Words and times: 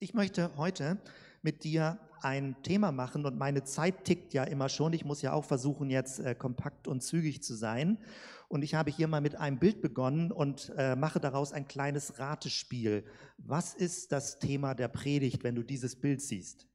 Ich 0.00 0.14
möchte 0.14 0.56
heute 0.56 0.98
mit 1.42 1.64
dir 1.64 1.98
ein 2.22 2.62
Thema 2.62 2.92
machen 2.92 3.26
und 3.26 3.36
meine 3.36 3.64
Zeit 3.64 4.04
tickt 4.04 4.32
ja 4.32 4.44
immer 4.44 4.68
schon. 4.68 4.92
Ich 4.92 5.04
muss 5.04 5.22
ja 5.22 5.32
auch 5.32 5.44
versuchen, 5.44 5.90
jetzt 5.90 6.20
äh, 6.20 6.36
kompakt 6.36 6.86
und 6.86 7.02
zügig 7.02 7.42
zu 7.42 7.54
sein. 7.54 7.98
Und 8.46 8.62
ich 8.62 8.76
habe 8.76 8.92
hier 8.92 9.08
mal 9.08 9.20
mit 9.20 9.34
einem 9.34 9.58
Bild 9.58 9.80
begonnen 9.80 10.30
und 10.30 10.72
äh, 10.76 10.94
mache 10.94 11.18
daraus 11.18 11.52
ein 11.52 11.66
kleines 11.66 12.20
Ratespiel. 12.20 13.04
Was 13.38 13.74
ist 13.74 14.12
das 14.12 14.38
Thema 14.38 14.74
der 14.74 14.86
Predigt, 14.86 15.42
wenn 15.42 15.56
du 15.56 15.64
dieses 15.64 15.96
Bild 15.96 16.22
siehst? 16.22 16.68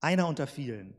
Einer 0.00 0.26
unter 0.26 0.46
vielen. 0.46 0.96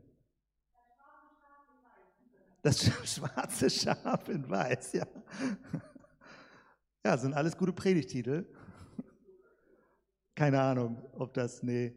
Das 2.62 2.84
schwarze 3.04 3.68
Schaf 3.70 4.28
in 4.28 4.48
Weiß, 4.48 4.92
ja. 4.92 5.06
Ja, 7.04 7.16
sind 7.16 7.32
alles 7.32 7.56
gute 7.56 7.72
Predigtitel. 7.72 8.44
Keine 10.34 10.60
Ahnung, 10.60 11.02
ob 11.12 11.32
das, 11.32 11.62
nee. 11.62 11.94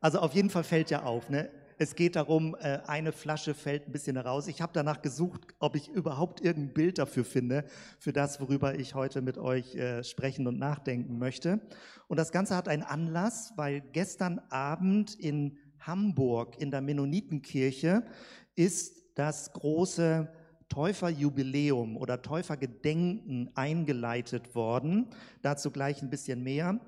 Also 0.00 0.20
auf 0.20 0.34
jeden 0.34 0.48
Fall 0.48 0.64
fällt 0.64 0.90
ja 0.90 1.02
auf, 1.02 1.28
ne? 1.28 1.50
Es 1.80 1.94
geht 1.94 2.16
darum, 2.16 2.56
äh, 2.58 2.80
eine 2.86 3.12
Flasche 3.12 3.54
fällt 3.54 3.86
ein 3.86 3.92
bisschen 3.92 4.16
heraus. 4.16 4.48
Ich 4.48 4.62
habe 4.62 4.72
danach 4.72 5.02
gesucht, 5.02 5.42
ob 5.60 5.76
ich 5.76 5.88
überhaupt 5.88 6.40
irgendein 6.40 6.72
Bild 6.72 6.98
dafür 6.98 7.24
finde, 7.24 7.64
für 7.98 8.12
das, 8.12 8.40
worüber 8.40 8.74
ich 8.76 8.94
heute 8.94 9.20
mit 9.20 9.38
euch 9.38 9.76
äh, 9.76 10.02
sprechen 10.02 10.46
und 10.46 10.58
nachdenken 10.58 11.18
möchte. 11.18 11.60
Und 12.08 12.16
das 12.16 12.32
Ganze 12.32 12.56
hat 12.56 12.66
einen 12.66 12.82
Anlass, 12.82 13.52
weil 13.56 13.80
gestern 13.92 14.40
Abend 14.48 15.14
in 15.14 15.58
Hamburg 15.78 16.60
in 16.60 16.70
der 16.70 16.80
Mennonitenkirche 16.80 18.02
ist 18.56 19.04
das 19.14 19.52
große 19.52 20.28
Täuferjubiläum 20.68 21.96
oder 21.96 22.22
Täufergedenken 22.22 23.50
eingeleitet 23.54 24.54
worden. 24.54 25.06
Dazu 25.42 25.70
gleich 25.70 26.02
ein 26.02 26.10
bisschen 26.10 26.42
mehr. 26.42 26.80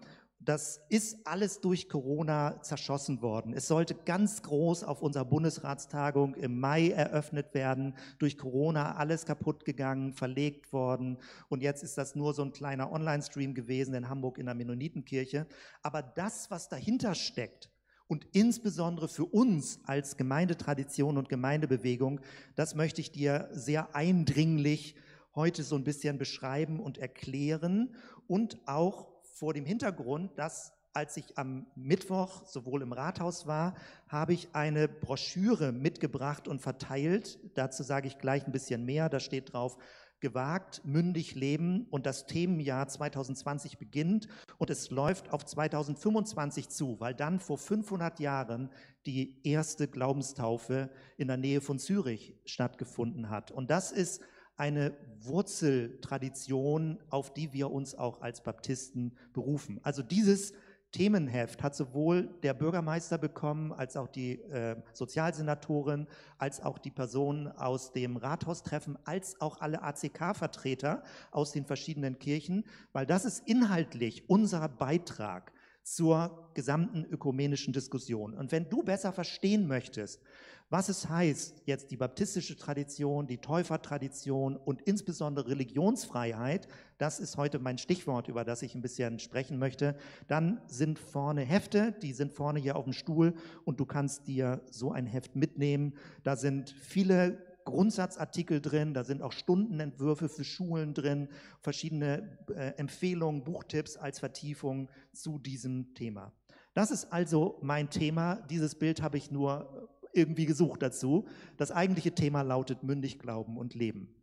Das 0.43 0.81
ist 0.89 1.27
alles 1.27 1.61
durch 1.61 1.91
Corona 1.91 2.63
zerschossen 2.63 3.21
worden. 3.21 3.53
Es 3.53 3.69
sollte 3.69 3.95
ganz 3.95 4.41
groß 4.41 4.85
auf 4.85 5.03
unserer 5.03 5.27
Bundesratstagung 5.27 6.35
im 6.35 6.59
Mai 6.59 6.89
eröffnet 6.89 7.53
werden. 7.53 7.95
Durch 8.19 8.39
Corona 8.39 8.95
alles 8.97 9.27
kaputt 9.27 9.67
gegangen, 9.67 10.15
verlegt 10.15 10.73
worden. 10.73 11.19
Und 11.51 11.63
jetzt 11.63 11.83
ist 11.83 11.99
das 11.99 12.15
nur 12.15 12.33
so 12.33 12.43
ein 12.43 12.53
kleiner 12.53 12.91
Online-Stream 12.91 13.53
gewesen 13.53 13.93
in 13.93 14.09
Hamburg 14.09 14.39
in 14.39 14.47
der 14.47 14.55
Mennonitenkirche. 14.55 15.47
Aber 15.83 16.01
das, 16.01 16.51
was 16.51 16.71
dahinter 16.71 17.15
steckt, 17.15 17.70
und 18.11 18.27
insbesondere 18.33 19.07
für 19.07 19.25
uns 19.25 19.79
als 19.85 20.17
Gemeindetradition 20.17 21.17
und 21.17 21.29
Gemeindebewegung, 21.29 22.21
das 22.57 22.75
möchte 22.75 23.01
ich 23.01 23.13
dir 23.13 23.49
sehr 23.53 23.95
eindringlich 23.95 24.97
heute 25.37 25.63
so 25.63 25.77
ein 25.77 25.85
bisschen 25.85 26.19
beschreiben 26.19 26.81
und 26.81 26.99
erklären 26.99 27.95
und 28.27 28.59
auch 28.67 29.07
vor 29.23 29.55
dem 29.55 29.65
Hintergrund, 29.65 30.37
dass 30.37 30.73
als 30.93 31.17
ich 31.17 31.39
am 31.39 31.69
Mittwoch 31.77 32.45
sowohl 32.49 32.83
im 32.83 32.93
Rathaus 32.93 33.47
war, 33.47 33.77
habe 34.09 34.33
ich 34.33 34.49
eine 34.57 34.89
Broschüre 34.89 35.71
mitgebracht 35.71 36.49
und 36.49 36.61
verteilt. 36.61 37.39
Dazu 37.55 37.85
sage 37.85 38.09
ich 38.09 38.19
gleich 38.19 38.45
ein 38.45 38.51
bisschen 38.51 38.85
mehr. 38.85 39.09
Da 39.09 39.21
steht 39.21 39.53
drauf, 39.53 39.79
gewagt, 40.21 40.83
mündig 40.85 41.35
leben 41.35 41.87
und 41.91 42.07
das 42.07 42.27
Themenjahr 42.27 42.89
2020 42.89 43.79
beginnt 43.79 44.29
und 44.59 44.71
es 44.71 44.91
läuft 44.91 45.33
auf 45.33 45.45
2025 45.45 46.69
zu, 46.69 47.01
weil 47.01 47.15
dann 47.15 47.41
vor 47.41 47.59
500 47.59 48.21
Jahren 48.21 48.71
die 49.07 49.41
erste 49.43 49.89
Glaubenstaufe 49.89 50.91
in 51.17 51.29
der 51.29 51.37
Nähe 51.37 51.61
von 51.61 51.79
Zürich 51.79 52.35
stattgefunden 52.45 53.31
hat. 53.31 53.51
Und 53.51 53.71
das 53.71 53.93
ist 53.93 54.23
eine 54.57 54.95
Wurzeltradition, 55.21 56.99
auf 57.09 57.33
die 57.33 57.55
wir 57.55 57.71
uns 57.71 57.95
auch 57.95 58.21
als 58.21 58.43
Baptisten 58.43 59.17
berufen. 59.33 59.81
Also 59.83 60.03
dieses 60.03 60.53
Themenheft 60.93 61.63
hat 61.63 61.77
sowohl 61.77 62.29
der 62.43 62.55
Bürgermeister 62.55 63.17
bekommen, 63.17 63.73
als 63.73 63.97
auch 63.97 64.09
die 64.09 64.41
äh, 64.43 64.77
Sozialsenatorin, 64.93 66.07
als 66.39 66.63
auch 66.63 66.79
die 66.79 66.91
Personen 66.91 67.49
aus 67.49 67.93
dem 67.93 68.17
Rathaustreffen, 68.17 68.99
als 69.05 69.41
auch 69.41 69.61
alle 69.61 69.83
ACK-Vertreter 69.83 71.03
aus 71.31 71.53
den 71.53 71.65
verschiedenen 71.65 72.19
Kirchen, 72.19 72.65
weil 72.93 73.07
das 73.07 73.25
ist 73.25 73.47
inhaltlich 73.47 74.29
unser 74.29 74.69
Beitrag 74.69 75.53
zur 75.83 76.51
gesamten 76.55 77.05
ökumenischen 77.05 77.73
Diskussion. 77.73 78.35
Und 78.35 78.53
wenn 78.53 78.69
du 78.69 78.83
besser 78.83 79.13
verstehen 79.13 79.67
möchtest, 79.67 80.21
was 80.71 80.89
es 80.89 81.09
heißt, 81.09 81.63
jetzt 81.67 81.91
die 81.91 81.97
baptistische 81.97 82.57
Tradition, 82.57 83.27
die 83.27 83.39
Täufertradition 83.39 84.57
und 84.57 84.81
insbesondere 84.83 85.49
Religionsfreiheit, 85.49 86.69
das 86.97 87.19
ist 87.19 87.37
heute 87.37 87.59
mein 87.59 87.77
Stichwort, 87.77 88.29
über 88.29 88.45
das 88.45 88.63
ich 88.63 88.77
ein 88.77 88.81
bisschen 88.81 89.19
sprechen 89.19 89.59
möchte, 89.59 89.97
dann 90.29 90.61
sind 90.69 91.01
vorne 91.01 91.43
Hefte, 91.43 91.93
die 92.01 92.13
sind 92.13 92.33
vorne 92.33 92.61
hier 92.61 92.77
auf 92.77 92.85
dem 92.85 92.93
Stuhl 92.93 93.35
und 93.65 93.81
du 93.81 93.85
kannst 93.85 94.29
dir 94.29 94.61
so 94.71 94.93
ein 94.93 95.07
Heft 95.07 95.35
mitnehmen. 95.35 95.95
Da 96.23 96.37
sind 96.37 96.71
viele 96.71 97.45
Grundsatzartikel 97.65 98.61
drin, 98.61 98.95
da 98.95 99.03
sind 99.03 99.23
auch 99.23 99.33
Stundenentwürfe 99.33 100.29
für 100.29 100.45
Schulen 100.45 100.95
drin, 100.95 101.29
verschiedene 101.61 102.39
äh, 102.55 102.75
Empfehlungen, 102.77 103.43
Buchtipps 103.43 103.97
als 103.97 104.21
Vertiefung 104.21 104.89
zu 105.13 105.41
diesem 105.41 105.95
Thema. 105.95 106.33
Das 106.75 106.93
ist 106.93 107.13
also 107.13 107.59
mein 107.63 107.91
Thema. 107.91 108.37
Dieses 108.49 108.77
Bild 108.77 109.03
habe 109.03 109.19
ich 109.19 109.33
nur 109.33 109.90
irgendwie 110.13 110.47
gesucht 110.47 110.83
dazu. 110.83 111.27
Das 111.57 111.71
eigentliche 111.71 112.15
Thema 112.15 112.43
lautet 112.43 112.83
mündig 112.83 113.19
glauben 113.19 113.57
und 113.57 113.75
leben. 113.75 114.15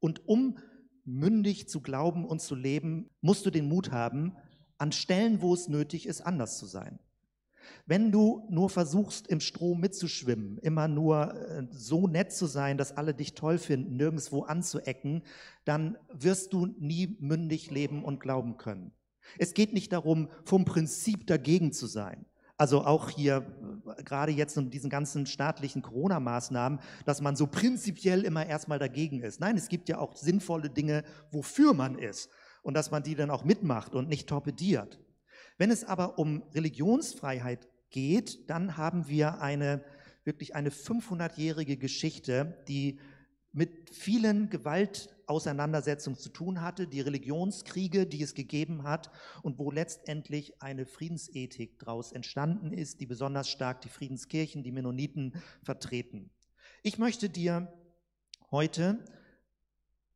Und 0.00 0.26
um 0.28 0.58
mündig 1.04 1.68
zu 1.68 1.80
glauben 1.80 2.24
und 2.24 2.40
zu 2.40 2.54
leben, 2.54 3.10
musst 3.20 3.46
du 3.46 3.50
den 3.50 3.68
Mut 3.68 3.90
haben, 3.90 4.36
an 4.78 4.92
Stellen, 4.92 5.42
wo 5.42 5.52
es 5.54 5.68
nötig 5.68 6.06
ist, 6.06 6.22
anders 6.22 6.58
zu 6.58 6.66
sein. 6.66 6.98
Wenn 7.86 8.10
du 8.10 8.46
nur 8.50 8.70
versuchst, 8.70 9.28
im 9.28 9.40
Strom 9.40 9.80
mitzuschwimmen, 9.80 10.58
immer 10.58 10.88
nur 10.88 11.34
äh, 11.34 11.66
so 11.70 12.06
nett 12.08 12.32
zu 12.32 12.46
sein, 12.46 12.78
dass 12.78 12.96
alle 12.96 13.14
dich 13.14 13.34
toll 13.34 13.58
finden, 13.58 13.96
nirgendwo 13.96 14.42
anzuecken, 14.42 15.22
dann 15.64 15.98
wirst 16.12 16.52
du 16.52 16.66
nie 16.66 17.16
mündig 17.20 17.70
leben 17.70 18.04
und 18.04 18.20
glauben 18.20 18.56
können. 18.56 18.92
Es 19.38 19.54
geht 19.54 19.72
nicht 19.72 19.92
darum, 19.92 20.28
vom 20.44 20.64
Prinzip 20.64 21.26
dagegen 21.26 21.72
zu 21.72 21.86
sein. 21.86 22.26
Also 22.60 22.84
auch 22.84 23.08
hier, 23.08 23.46
äh, 23.96 24.02
gerade 24.02 24.32
jetzt 24.32 24.54
in 24.58 24.68
diesen 24.68 24.90
ganzen 24.90 25.24
staatlichen 25.24 25.80
Corona-Maßnahmen, 25.80 26.78
dass 27.06 27.22
man 27.22 27.34
so 27.34 27.46
prinzipiell 27.46 28.20
immer 28.20 28.44
erstmal 28.44 28.78
dagegen 28.78 29.22
ist. 29.22 29.40
Nein, 29.40 29.56
es 29.56 29.68
gibt 29.68 29.88
ja 29.88 29.96
auch 29.96 30.14
sinnvolle 30.14 30.68
Dinge, 30.68 31.02
wofür 31.30 31.72
man 31.72 31.96
ist 31.96 32.28
und 32.60 32.74
dass 32.74 32.90
man 32.90 33.02
die 33.02 33.14
dann 33.14 33.30
auch 33.30 33.44
mitmacht 33.44 33.94
und 33.94 34.10
nicht 34.10 34.28
torpediert. 34.28 35.00
Wenn 35.56 35.70
es 35.70 35.84
aber 35.84 36.18
um 36.18 36.42
Religionsfreiheit 36.52 37.66
geht, 37.88 38.50
dann 38.50 38.76
haben 38.76 39.08
wir 39.08 39.40
eine 39.40 39.82
wirklich 40.24 40.54
eine 40.54 40.68
500-jährige 40.68 41.78
Geschichte, 41.78 42.62
die 42.68 43.00
mit 43.52 43.88
vielen 43.88 44.50
Gewalt 44.50 45.08
Auseinandersetzung 45.30 46.18
zu 46.18 46.28
tun 46.28 46.60
hatte, 46.60 46.86
die 46.86 47.00
Religionskriege, 47.00 48.06
die 48.06 48.22
es 48.22 48.34
gegeben 48.34 48.82
hat 48.82 49.10
und 49.42 49.58
wo 49.58 49.70
letztendlich 49.70 50.60
eine 50.60 50.84
Friedensethik 50.84 51.78
daraus 51.78 52.12
entstanden 52.12 52.72
ist, 52.72 53.00
die 53.00 53.06
besonders 53.06 53.48
stark 53.48 53.80
die 53.80 53.88
Friedenskirchen, 53.88 54.64
die 54.64 54.72
Mennoniten 54.72 55.34
vertreten. 55.62 56.30
Ich 56.82 56.98
möchte 56.98 57.30
dir 57.30 57.72
heute 58.50 59.04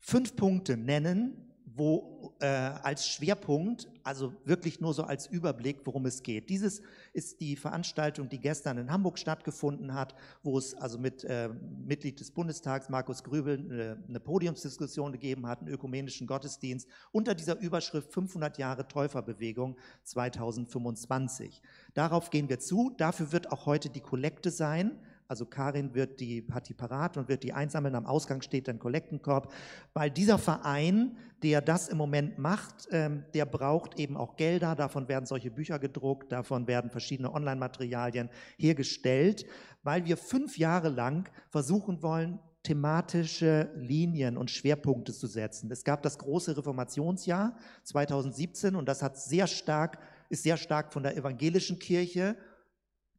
fünf 0.00 0.34
Punkte 0.34 0.76
nennen, 0.76 1.53
wo 1.76 2.34
äh, 2.38 2.46
als 2.46 3.08
Schwerpunkt, 3.08 3.88
also 4.04 4.32
wirklich 4.44 4.80
nur 4.80 4.94
so 4.94 5.02
als 5.02 5.26
Überblick, 5.26 5.80
worum 5.84 6.06
es 6.06 6.22
geht. 6.22 6.48
Dieses 6.48 6.82
ist 7.12 7.40
die 7.40 7.56
Veranstaltung, 7.56 8.28
die 8.28 8.38
gestern 8.38 8.78
in 8.78 8.92
Hamburg 8.92 9.18
stattgefunden 9.18 9.92
hat, 9.94 10.14
wo 10.42 10.56
es 10.56 10.74
also 10.74 10.98
mit 10.98 11.24
äh, 11.24 11.50
Mitglied 11.84 12.20
des 12.20 12.30
Bundestags 12.30 12.88
Markus 12.88 13.24
Grübel 13.24 13.70
äh, 13.72 14.08
eine 14.08 14.20
Podiumsdiskussion 14.20 15.12
gegeben 15.12 15.48
hat, 15.48 15.60
einen 15.60 15.68
ökumenischen 15.68 16.28
Gottesdienst 16.28 16.88
unter 17.10 17.34
dieser 17.34 17.58
Überschrift 17.58 18.12
500 18.12 18.56
Jahre 18.58 18.86
Täuferbewegung 18.86 19.76
2025. 20.04 21.60
Darauf 21.94 22.30
gehen 22.30 22.48
wir 22.48 22.60
zu. 22.60 22.94
Dafür 22.96 23.32
wird 23.32 23.50
auch 23.50 23.66
heute 23.66 23.90
die 23.90 24.00
Kollekte 24.00 24.50
sein. 24.50 25.00
Also 25.26 25.46
Karin 25.46 25.94
wird 25.94 26.20
die, 26.20 26.46
hat 26.52 26.68
die 26.68 26.74
parat 26.74 27.16
und 27.16 27.28
wird 27.28 27.42
die 27.42 27.52
einsammeln. 27.52 27.94
Am 27.94 28.06
Ausgang 28.06 28.42
steht 28.42 28.68
ein 28.68 28.78
Kollektenkorb, 28.78 29.52
weil 29.94 30.10
dieser 30.10 30.38
Verein, 30.38 31.16
der 31.42 31.62
das 31.62 31.88
im 31.88 31.96
Moment 31.96 32.38
macht, 32.38 32.88
ähm, 32.90 33.24
der 33.32 33.46
braucht 33.46 33.98
eben 33.98 34.16
auch 34.16 34.36
Gelder. 34.36 34.74
Davon 34.74 35.08
werden 35.08 35.24
solche 35.26 35.50
Bücher 35.50 35.78
gedruckt, 35.78 36.30
davon 36.30 36.66
werden 36.66 36.90
verschiedene 36.90 37.32
Online-Materialien 37.32 38.28
hergestellt, 38.58 39.46
weil 39.82 40.04
wir 40.04 40.16
fünf 40.16 40.58
Jahre 40.58 40.90
lang 40.90 41.30
versuchen 41.48 42.02
wollen, 42.02 42.38
thematische 42.62 43.70
Linien 43.76 44.36
und 44.36 44.50
Schwerpunkte 44.50 45.12
zu 45.12 45.26
setzen. 45.26 45.70
Es 45.70 45.84
gab 45.84 46.02
das 46.02 46.18
große 46.18 46.56
Reformationsjahr 46.56 47.56
2017 47.82 48.74
und 48.74 48.88
das 48.88 49.02
hat 49.02 49.18
sehr 49.18 49.46
stark, 49.46 49.98
ist 50.28 50.42
sehr 50.42 50.56
stark 50.56 50.92
von 50.92 51.02
der 51.02 51.16
evangelischen 51.16 51.78
Kirche 51.78 52.36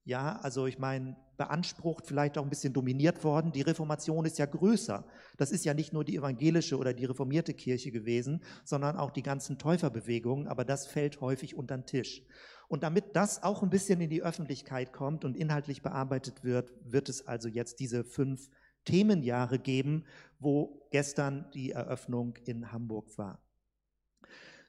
ja, 0.05 0.39
also 0.43 0.67
ich 0.67 0.77
meine, 0.77 1.15
beansprucht, 1.37 2.05
vielleicht 2.05 2.37
auch 2.37 2.43
ein 2.43 2.49
bisschen 2.49 2.73
dominiert 2.73 3.23
worden. 3.23 3.51
Die 3.51 3.61
Reformation 3.61 4.25
ist 4.25 4.37
ja 4.37 4.45
größer. 4.45 5.05
Das 5.37 5.51
ist 5.51 5.65
ja 5.65 5.73
nicht 5.73 5.93
nur 5.93 6.03
die 6.03 6.15
evangelische 6.15 6.77
oder 6.77 6.93
die 6.93 7.05
reformierte 7.05 7.53
Kirche 7.53 7.91
gewesen, 7.91 8.43
sondern 8.63 8.97
auch 8.97 9.11
die 9.11 9.23
ganzen 9.23 9.57
Täuferbewegungen, 9.57 10.47
aber 10.47 10.65
das 10.65 10.87
fällt 10.87 11.21
häufig 11.21 11.55
unter 11.55 11.77
den 11.77 11.85
Tisch. 11.85 12.23
Und 12.67 12.83
damit 12.83 13.15
das 13.15 13.43
auch 13.43 13.61
ein 13.61 13.69
bisschen 13.69 14.01
in 14.01 14.09
die 14.09 14.23
Öffentlichkeit 14.23 14.91
kommt 14.91 15.23
und 15.23 15.37
inhaltlich 15.37 15.81
bearbeitet 15.81 16.43
wird, 16.43 16.73
wird 16.83 17.09
es 17.09 17.27
also 17.27 17.47
jetzt 17.47 17.79
diese 17.79 18.03
fünf 18.03 18.49
Themenjahre 18.85 19.59
geben, 19.59 20.05
wo 20.39 20.87
gestern 20.91 21.49
die 21.53 21.71
Eröffnung 21.71 22.35
in 22.45 22.71
Hamburg 22.71 23.17
war. 23.17 23.44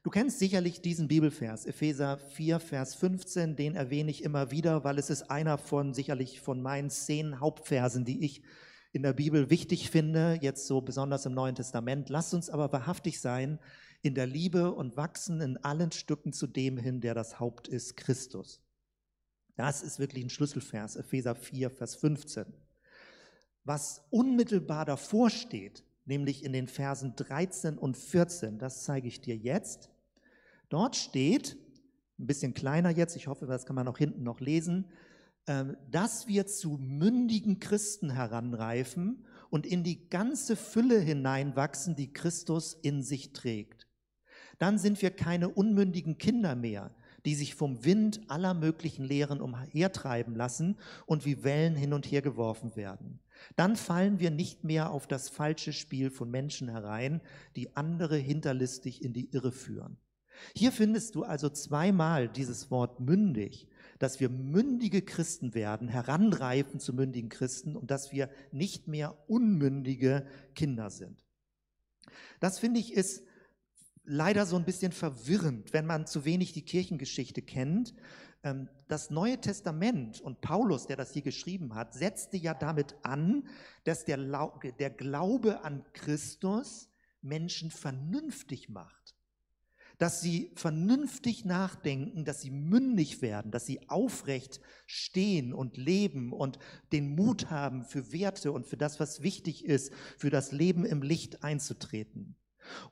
Du 0.07 0.11
kennst 0.11 0.39
sicherlich 0.39 0.81
diesen 0.81 1.09
Bibelvers, 1.09 1.67
Epheser 1.67 2.17
4, 2.17 2.61
Vers 2.61 2.95
15, 2.95 3.57
den 3.57 3.75
erwähne 3.75 4.13
ich 4.13 4.23
immer 4.23 4.53
wieder, 4.53 4.85
weil 4.85 5.01
es 5.01 5.11
ist 5.11 5.33
einer 5.33 5.59
von 5.59 5.95
sicherlich 5.95 6.41
von 6.41 6.63
meinen 6.63 6.91
zehn 6.91 7.41
Hauptversen, 7.41 8.05
die 8.05 8.25
ich 8.25 8.41
in 8.93 9.03
der 9.03 9.15
Bibel 9.15 9.51
wichtig 9.51 9.91
finde, 9.91 10.39
jetzt 10.41 10.69
so 10.69 10.81
besonders 10.81 11.27
im 11.27 11.35
Neuen 11.35 11.57
Testament. 11.57 12.09
Lasst 12.09 12.35
uns 12.35 12.51
aber 12.51 12.73
wahrhaftig 12.73 13.21
sein 13.21 13.59
in 14.01 14.15
der 14.15 14.29
Liebe 14.29 14.71
und 14.71 14.97
wachsen 14.97 15.41
in 15.41 15.57
allen 15.57 15.91
Stücken 15.91 16.33
zu 16.33 16.47
dem 16.47 16.79
hin, 16.79 17.01
der 17.01 17.15
das 17.15 17.41
Haupt 17.41 17.67
ist, 17.67 17.97
Christus. 17.97 18.63
Das 19.57 19.83
ist 19.83 19.99
wirklich 19.99 20.25
ein 20.25 20.31
Schlüsselvers, 20.31 20.95
Epheser 20.95 21.35
4, 21.35 21.69
Vers 21.69 21.97
15. 21.97 22.45
Was 23.65 24.05
unmittelbar 24.11 24.85
davor 24.85 25.31
steht, 25.31 25.83
nämlich 26.05 26.45
in 26.45 26.53
den 26.53 26.69
Versen 26.69 27.17
13 27.17 27.77
und 27.77 27.97
14, 27.97 28.61
das 28.61 28.85
zeige 28.85 29.09
ich 29.09 29.21
dir 29.21 29.37
jetzt. 29.37 29.91
Dort 30.69 30.97
steht, 30.97 31.57
ein 32.19 32.27
bisschen 32.27 32.55
kleiner 32.55 32.91
jetzt, 32.91 33.17
ich 33.17 33.27
hoffe, 33.27 33.47
das 33.47 33.67
kann 33.67 33.77
man 33.77 33.89
auch 33.89 33.99
hinten 33.99 34.23
noch 34.23 34.41
lesen, 34.41 34.87
ähm, 35.47 35.77
dass 35.91 36.27
wir 36.27 36.47
zu 36.47 36.79
mündigen 36.79 37.61
Christen 37.61 38.11
heranreifen 38.11 39.25
und 39.51 39.65
in 39.65 39.85
die 39.85 40.09
ganze 40.09 40.57
Fülle 40.57 40.99
hineinwachsen, 40.99 41.95
die 41.95 42.13
Christus 42.13 42.75
in 42.75 43.03
sich 43.03 43.33
trägt. 43.33 43.87
Dann 44.59 44.79
sind 44.79 45.01
wir 45.03 45.11
keine 45.11 45.51
unmündigen 45.51 46.19
Kinder 46.19 46.57
mehr, 46.57 46.95
die 47.25 47.35
sich 47.35 47.55
vom 47.55 47.85
Wind 47.85 48.21
aller 48.29 48.55
möglichen 48.55 49.05
Lehren 49.05 49.41
umhertreiben 49.41 50.35
lassen 50.35 50.79
und 51.07 51.25
wie 51.25 51.45
Wellen 51.45 51.77
hin 51.77 51.93
und 51.93 52.07
her 52.07 52.23
geworfen 52.23 52.75
werden. 52.75 53.21
Dann 53.55 53.77
fallen 53.77 54.19
wir 54.19 54.31
nicht 54.31 54.65
mehr 54.65 54.91
auf 54.91 55.07
das 55.07 55.29
falsche 55.29 55.73
Spiel 55.73 56.11
von 56.11 56.31
Menschen 56.31 56.69
herein, 56.69 57.21
die 57.55 57.77
andere 57.77 58.17
hinterlistig 58.17 59.05
in 59.05 59.13
die 59.13 59.31
Irre 59.31 59.53
führen. 59.53 59.99
Hier 60.55 60.73
findest 60.73 61.15
du 61.15 61.23
also 61.23 61.49
zweimal 61.49 62.29
dieses 62.29 62.71
Wort 62.71 63.01
mündig, 63.01 63.69
dass 63.99 64.21
wir 64.21 64.29
mündige 64.29 65.03
Christen 65.03 65.55
werden, 65.55 65.89
heranreifen 65.89 66.81
zu 66.81 66.93
mündigen 66.93 67.29
Christen 67.29 67.77
und 67.77 67.91
dass 67.91 68.13
wir 68.13 68.31
nicht 68.53 68.89
mehr 68.89 69.17
unmündige 69.29 70.27
Kinder 70.55 70.91
sind. 70.91 71.25
Das 72.41 72.59
finde 72.59 72.81
ich 72.81 72.93
ist 72.93 73.23
leider 74.05 74.47
so 74.47 74.57
ein 74.57 74.65
bisschen 74.65 74.93
verwirrend, 74.93 75.73
wenn 75.73 75.87
man 75.87 76.07
zu 76.07 76.25
wenig 76.25 76.53
die 76.53 76.65
Kirchengeschichte 76.65 77.43
kennt. 77.43 77.95
Ähm, 78.43 78.69
das 78.89 79.11
Neue 79.11 79.41
Testament 79.41 80.21
und 80.21 80.41
Paulus, 80.41 80.87
der 80.87 80.97
das 80.97 81.13
hier 81.13 81.23
geschrieben 81.23 81.75
hat, 81.75 81.95
setzte 81.95 82.37
ja 82.37 82.55
damit 82.55 82.95
an, 83.03 83.49
dass 83.85 84.05
der, 84.05 84.19
der 84.79 84.91
Glaube 84.91 85.65
an 85.65 85.85
Christus 85.93 86.89
Menschen 87.23 87.71
vernünftig 87.71 88.69
macht 88.69 88.96
dass 89.99 90.21
sie 90.21 90.51
vernünftig 90.55 91.45
nachdenken, 91.45 92.25
dass 92.25 92.41
sie 92.41 92.51
mündig 92.51 93.23
werden, 93.23 93.51
dass 93.51 93.67
sie 93.67 93.89
aufrecht 93.89 94.61
stehen 94.87 95.55
und 95.55 95.77
leben 95.77 96.33
und 96.33 96.59
den 96.93 97.15
Mut 97.15 97.51
haben, 97.51 97.85
für 97.85 98.13
Werte 98.13 98.53
und 98.53 98.67
für 98.67 98.77
das, 98.77 99.01
was 99.01 99.23
wichtig 99.23 99.65
ist, 99.65 99.93
für 100.19 100.31
das 100.31 100.53
Leben 100.53 100.85
im 100.85 101.03
Licht 101.03 101.43
einzutreten. 101.43 102.37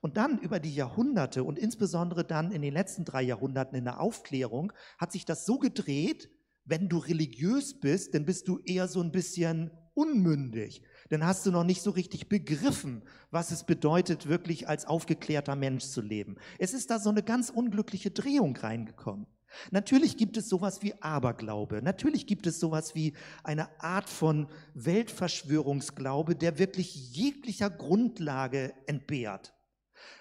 Und 0.00 0.16
dann 0.16 0.38
über 0.38 0.60
die 0.60 0.74
Jahrhunderte 0.74 1.44
und 1.44 1.58
insbesondere 1.58 2.24
dann 2.24 2.52
in 2.52 2.62
den 2.62 2.72
letzten 2.72 3.04
drei 3.04 3.22
Jahrhunderten 3.22 3.76
in 3.76 3.84
der 3.84 4.00
Aufklärung 4.00 4.72
hat 4.98 5.12
sich 5.12 5.24
das 5.24 5.44
so 5.44 5.58
gedreht, 5.58 6.30
wenn 6.64 6.88
du 6.88 6.98
religiös 6.98 7.78
bist, 7.78 8.14
dann 8.14 8.24
bist 8.24 8.48
du 8.48 8.60
eher 8.60 8.88
so 8.88 9.00
ein 9.02 9.12
bisschen 9.12 9.70
unmündig 9.94 10.82
dann 11.10 11.24
hast 11.24 11.44
du 11.46 11.50
noch 11.50 11.64
nicht 11.64 11.82
so 11.82 11.90
richtig 11.90 12.28
begriffen, 12.28 13.02
was 13.30 13.50
es 13.50 13.64
bedeutet, 13.64 14.28
wirklich 14.28 14.68
als 14.68 14.86
aufgeklärter 14.86 15.56
Mensch 15.56 15.84
zu 15.84 16.00
leben. 16.00 16.36
Es 16.58 16.74
ist 16.74 16.90
da 16.90 16.98
so 16.98 17.10
eine 17.10 17.22
ganz 17.22 17.50
unglückliche 17.50 18.10
Drehung 18.10 18.56
reingekommen. 18.56 19.26
Natürlich 19.70 20.16
gibt 20.16 20.36
es 20.36 20.48
sowas 20.48 20.82
wie 20.82 20.94
Aberglaube. 21.00 21.80
Natürlich 21.82 22.26
gibt 22.26 22.46
es 22.46 22.58
sowas 22.58 22.94
wie 22.94 23.14
eine 23.42 23.80
Art 23.80 24.08
von 24.08 24.48
Weltverschwörungsglaube, 24.74 26.34
der 26.34 26.58
wirklich 26.58 27.14
jeglicher 27.14 27.70
Grundlage 27.70 28.74
entbehrt. 28.86 29.54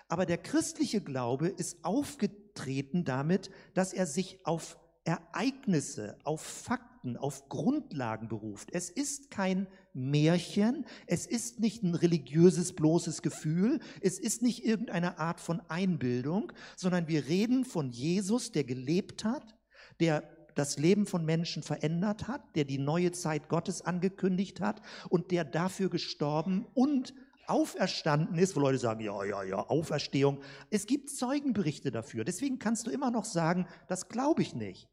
Aber 0.07 0.25
der 0.25 0.38
christliche 0.38 1.01
Glaube 1.01 1.47
ist 1.47 1.83
aufgetreten 1.83 3.03
damit, 3.03 3.50
dass 3.74 3.94
er 3.94 4.06
sich 4.06 4.45
auf 4.45 4.77
Ereignisse, 5.05 6.17
auf 6.23 6.41
Fakten, 6.41 7.17
auf 7.17 7.50
Grundlagen 7.50 8.29
beruft. 8.29 8.69
Es 8.71 8.89
ist 8.89 9.31
kein 9.31 9.67
Märchen, 9.94 10.85
es 11.07 11.25
ist 11.25 11.59
nicht 11.59 11.83
ein 11.83 11.95
religiöses 11.95 12.73
bloßes 12.73 13.21
Gefühl, 13.21 13.79
es 14.01 14.17
ist 14.17 14.41
nicht 14.41 14.65
irgendeine 14.65 15.19
Art 15.19 15.39
von 15.39 15.61
Einbildung, 15.67 16.53
sondern 16.77 17.07
wir 17.07 17.27
reden 17.27 17.65
von 17.65 17.91
Jesus, 17.91 18.51
der 18.51 18.63
gelebt 18.63 19.25
hat, 19.25 19.55
der 20.00 20.23
das 20.55 20.77
Leben 20.77 21.05
von 21.05 21.25
Menschen 21.25 21.63
verändert 21.63 22.27
hat, 22.27 22.55
der 22.55 22.63
die 22.63 22.77
neue 22.77 23.11
Zeit 23.11 23.50
Gottes 23.50 23.81
angekündigt 23.81 24.61
hat 24.61 24.81
und 25.09 25.31
der 25.31 25.44
dafür 25.44 25.89
gestorben 25.89 26.65
und 26.73 27.13
auferstanden 27.47 28.38
ist, 28.38 28.55
wo 28.55 28.61
Leute 28.61 28.77
sagen, 28.77 29.01
ja, 29.01 29.23
ja, 29.25 29.44
ja, 29.44 29.57
Auferstehung. 29.57 30.39
Es 30.69 30.85
gibt 30.85 31.09
Zeugenberichte 31.09 31.91
dafür. 31.91 32.23
Deswegen 32.23 32.59
kannst 32.59 32.88
du 32.88 32.91
immer 32.91 33.11
noch 33.11 33.25
sagen, 33.25 33.67
das 33.88 34.07
glaube 34.07 34.41
ich 34.41 34.55
nicht. 34.55 34.89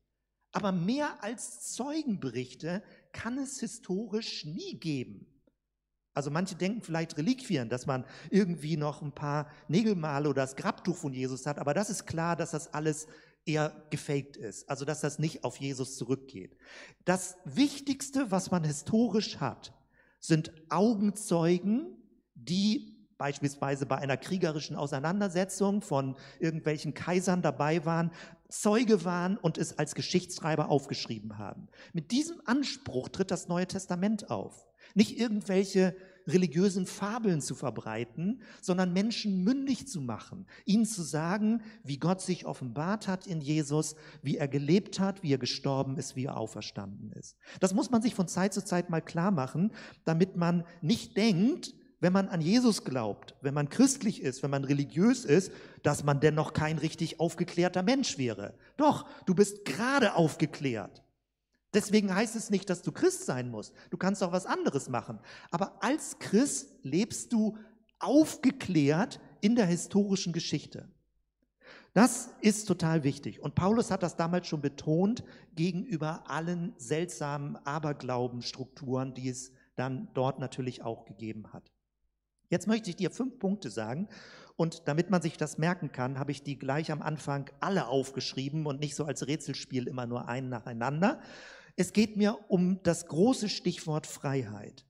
Aber 0.53 0.73
mehr 0.73 1.23
als 1.23 1.73
Zeugenberichte 1.75 2.83
kann 3.13 3.39
es 3.39 3.61
historisch 3.61 4.45
nie 4.45 4.79
geben. 4.79 5.27
Also 6.13 6.31
manche 6.31 6.57
denken 6.57 6.83
vielleicht 6.83 7.17
Reliquien, 7.17 7.69
dass 7.69 7.87
man 7.87 8.05
irgendwie 8.31 8.77
noch 8.77 9.01
ein 9.01 9.13
paar 9.13 9.49
Nägelmale 9.69 10.29
oder 10.29 10.43
das 10.43 10.57
Grabtuch 10.57 10.97
von 10.97 11.13
Jesus 11.13 11.47
hat, 11.47 11.59
aber 11.59 11.73
das 11.73 11.89
ist 11.89 12.07
klar, 12.07 12.35
dass 12.35 12.51
das 12.51 12.75
alles 12.75 13.07
eher 13.47 13.87
gefaked 13.91 14.37
ist, 14.37 14.69
also 14.69 14.85
dass 14.85 15.01
das 15.01 15.19
nicht 15.19 15.45
auf 15.45 15.57
Jesus 15.57 15.97
zurückgeht. 15.97 16.57
Das 17.05 17.37
Wichtigste, 17.45 18.31
was 18.31 18.51
man 18.51 18.65
historisch 18.65 19.39
hat, 19.39 19.73
sind 20.19 20.53
Augenzeugen, 20.69 21.97
die 22.35 23.09
beispielsweise 23.17 23.87
bei 23.87 23.97
einer 23.97 24.17
kriegerischen 24.17 24.77
Auseinandersetzung 24.77 25.83
von 25.83 26.17
irgendwelchen 26.39 26.95
Kaisern 26.95 27.43
dabei 27.43 27.85
waren, 27.85 28.13
Zeuge 28.51 29.05
waren 29.05 29.37
und 29.37 29.59
es 29.59 29.79
als 29.79 29.95
Geschichtsschreiber 29.95 30.69
aufgeschrieben 30.69 31.39
haben. 31.39 31.69
Mit 31.93 32.11
diesem 32.11 32.41
Anspruch 32.45 33.09
tritt 33.09 33.31
das 33.31 33.49
Neue 33.49 33.67
Testament 33.67 34.31
auf. 34.31 34.67
Nicht 34.95 35.19
irgendwelche 35.19 35.95
religiösen 36.27 36.87
Fabeln 36.87 37.41
zu 37.41 37.55
verbreiten, 37.55 38.43
sondern 38.61 38.93
Menschen 38.93 39.43
mündig 39.43 39.89
zu 39.89 40.01
machen, 40.01 40.47
ihnen 40.65 40.85
zu 40.85 41.03
sagen, 41.03 41.63
wie 41.85 41.99
Gott 41.99 42.21
sich 42.21 42.47
offenbart 42.47 43.09
hat 43.09 43.27
in 43.27 43.41
Jesus, 43.41 43.97
wie 44.23 44.37
er 44.37 44.49
gelebt 44.49 45.01
hat, 45.01 45.23
wie 45.23 45.33
er 45.33 45.39
gestorben 45.39 45.97
ist, 45.97 46.17
wie 46.17 46.27
er 46.27 46.37
auferstanden 46.37 47.13
ist. 47.13 47.37
Das 47.61 47.75
muss 47.75 47.91
man 47.91 48.03
sich 48.03 48.15
von 48.15 48.29
Zeit 48.29 48.55
zu 48.55 48.65
Zeit 48.65 48.91
mal 48.91 49.01
klar 49.01 49.31
machen, 49.31 49.73
damit 50.05 50.37
man 50.37 50.65
nicht 50.83 51.17
denkt, 51.17 51.75
wenn 52.01 52.13
man 52.13 52.29
an 52.29 52.41
Jesus 52.41 52.85
glaubt, 52.85 53.35
wenn 53.43 53.55
man 53.55 53.69
christlich 53.69 54.23
ist, 54.23 54.43
wenn 54.43 54.51
man 54.51 54.65
religiös 54.65 55.25
ist, 55.25 55.53
dass 55.83 56.03
man 56.03 56.19
dennoch 56.19 56.55
kein 56.55 56.79
richtig 56.79 57.21
aufgeklärter 57.21 57.83
Mensch 57.83 58.17
wäre. 58.17 58.55
Doch, 58.77 59.07
du 59.27 59.35
bist 59.35 59.65
gerade 59.67 60.15
aufgeklärt. 60.15 61.03
Deswegen 61.75 62.13
heißt 62.13 62.35
es 62.35 62.51
nicht, 62.51 62.69
dass 62.69 62.83
du 62.83 62.91
Christ 62.91 63.27
sein 63.27 63.51
musst. 63.51 63.75
Du 63.91 63.97
kannst 63.97 64.23
auch 64.23 64.33
was 64.33 64.47
anderes 64.47 64.89
machen. 64.89 65.21
Aber 65.51 65.83
als 65.85 66.19
Christ 66.19 66.71
lebst 66.83 67.33
du 67.33 67.57
aufgeklärt 68.01 69.21
in 69.41 69.55
der 69.55 69.67
historischen 69.67 70.33
Geschichte. 70.33 70.89
Das 71.93 72.31
ist 72.41 72.67
total 72.67 73.05
wichtig. 73.05 73.41
Und 73.41 73.55
Paulus 73.55 73.91
hat 73.91 74.03
das 74.03 74.17
damals 74.17 74.47
schon 74.47 74.61
betont 74.61 75.23
gegenüber 75.55 76.29
allen 76.29 76.73
seltsamen 76.77 77.57
Aberglaubenstrukturen, 77.57 79.13
die 79.15 79.29
es 79.29 79.53
dann 79.77 80.09
dort 80.15 80.39
natürlich 80.39 80.83
auch 80.83 81.05
gegeben 81.05 81.53
hat. 81.53 81.71
Jetzt 82.51 82.67
möchte 82.67 82.91
ich 82.91 82.97
dir 82.97 83.11
fünf 83.11 83.39
Punkte 83.39 83.71
sagen. 83.71 84.09
Und 84.57 84.87
damit 84.87 85.09
man 85.09 85.23
sich 85.23 85.39
das 85.39 85.57
merken 85.57 85.91
kann, 85.93 86.19
habe 86.19 86.33
ich 86.33 86.43
die 86.43 86.59
gleich 86.59 86.93
am 86.93 87.01
Anfang 87.01 87.49
alle 87.61 87.87
aufgeschrieben 87.87 88.67
und 88.67 88.81
nicht 88.81 88.95
so 88.95 89.05
als 89.05 89.27
Rätselspiel 89.27 89.89
immer 89.89 90.07
nur 90.07 90.29
einen 90.29 90.51
nacheinander. 90.51 91.23
Es 91.77 91.95
geht 91.95 92.17
mir 92.17 92.37
um 92.49 92.83
das 92.83 93.07
große 93.07 93.49
Stichwort 93.49 94.07
Freiheit. 94.07 94.85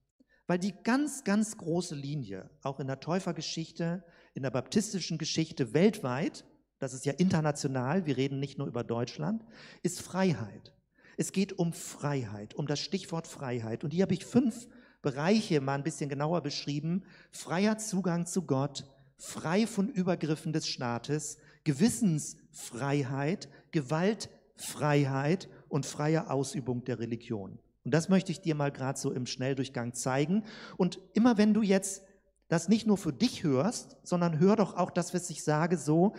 Weil 0.48 0.58
die 0.58 0.74
ganz, 0.82 1.22
ganz 1.22 1.56
große 1.56 1.94
Linie, 1.94 2.50
auch 2.62 2.80
in 2.80 2.88
der 2.88 2.98
Täufergeschichte, 2.98 4.02
in 4.34 4.42
der 4.42 4.50
baptistischen 4.50 5.18
Geschichte 5.18 5.74
weltweit, 5.74 6.44
das 6.80 6.94
ist 6.94 7.04
ja 7.04 7.12
international, 7.12 8.06
wir 8.06 8.16
reden 8.16 8.40
nicht 8.40 8.58
nur 8.58 8.66
über 8.66 8.82
Deutschland, 8.82 9.44
ist 9.84 10.00
Freiheit. 10.00 10.74
Es 11.16 11.30
geht 11.30 11.56
um 11.58 11.72
Freiheit, 11.72 12.54
um 12.54 12.66
das 12.66 12.80
Stichwort 12.80 13.28
Freiheit. 13.28 13.84
Und 13.84 13.92
hier 13.92 14.02
habe 14.02 14.14
ich 14.14 14.24
fünf 14.24 14.66
Bereiche 15.02 15.60
mal 15.60 15.74
ein 15.74 15.82
bisschen 15.82 16.10
genauer 16.10 16.42
beschrieben. 16.42 17.04
Freier 17.30 17.78
Zugang 17.78 18.26
zu 18.26 18.42
Gott, 18.42 18.84
frei 19.16 19.66
von 19.66 19.88
Übergriffen 19.88 20.52
des 20.52 20.66
Staates, 20.68 21.38
Gewissensfreiheit, 21.64 23.48
Gewaltfreiheit 23.70 25.48
und 25.68 25.86
freie 25.86 26.30
Ausübung 26.30 26.84
der 26.84 26.98
Religion. 26.98 27.58
Und 27.84 27.94
das 27.94 28.08
möchte 28.08 28.32
ich 28.32 28.40
dir 28.40 28.54
mal 28.54 28.70
gerade 28.70 28.98
so 28.98 29.12
im 29.12 29.26
Schnelldurchgang 29.26 29.94
zeigen. 29.94 30.44
Und 30.76 31.00
immer 31.14 31.38
wenn 31.38 31.54
du 31.54 31.62
jetzt 31.62 32.02
das 32.48 32.68
nicht 32.68 32.86
nur 32.86 32.98
für 32.98 33.12
dich 33.12 33.44
hörst, 33.44 33.96
sondern 34.02 34.38
hör 34.38 34.56
doch 34.56 34.76
auch 34.76 34.90
das, 34.90 35.14
was 35.14 35.30
ich 35.30 35.44
sage, 35.44 35.78
so, 35.78 36.14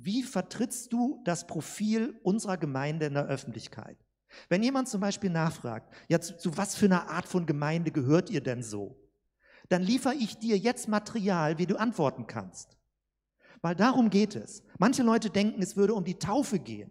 wie 0.00 0.22
vertrittst 0.22 0.92
du 0.92 1.20
das 1.24 1.46
Profil 1.46 2.18
unserer 2.22 2.56
Gemeinde 2.56 3.06
in 3.06 3.14
der 3.14 3.26
Öffentlichkeit? 3.26 3.96
Wenn 4.48 4.62
jemand 4.62 4.88
zum 4.88 5.00
Beispiel 5.00 5.30
nachfragt, 5.30 5.92
ja, 6.08 6.20
zu, 6.20 6.36
zu 6.36 6.56
was 6.56 6.76
für 6.76 6.86
einer 6.86 7.08
Art 7.10 7.26
von 7.26 7.46
Gemeinde 7.46 7.90
gehört 7.90 8.30
ihr 8.30 8.42
denn 8.42 8.62
so? 8.62 8.96
Dann 9.68 9.82
liefere 9.82 10.14
ich 10.14 10.38
dir 10.38 10.56
jetzt 10.56 10.88
Material, 10.88 11.58
wie 11.58 11.66
du 11.66 11.76
antworten 11.76 12.26
kannst. 12.26 12.76
Weil 13.60 13.74
darum 13.74 14.10
geht 14.10 14.36
es. 14.36 14.62
Manche 14.78 15.02
Leute 15.02 15.30
denken, 15.30 15.62
es 15.62 15.76
würde 15.76 15.94
um 15.94 16.04
die 16.04 16.18
Taufe 16.18 16.58
gehen. 16.58 16.90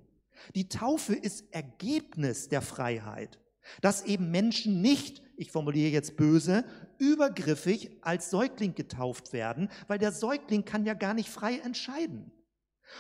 Die 0.56 0.70
Taufe 0.70 1.16
ist 1.16 1.52
Ergebnis 1.54 2.50
der 2.50 2.62
Freiheit, 2.62 3.40
dass 3.82 4.04
eben 4.04 4.32
Menschen 4.32 4.82
nicht, 4.82 5.24
ich 5.36 5.52
formuliere 5.52 5.92
jetzt 5.92 6.16
böse, 6.16 6.64
übergriffig 7.00 7.98
als 8.02 8.30
Säugling 8.30 8.76
getauft 8.76 9.34
werden, 9.34 9.70
weil 9.88 9.98
der 9.98 10.12
Säugling 10.12 10.66
kann 10.66 10.86
ja 10.86 10.94
gar 10.94 11.14
nicht 11.14 11.30
frei 11.30 11.60
entscheiden. 11.60 12.32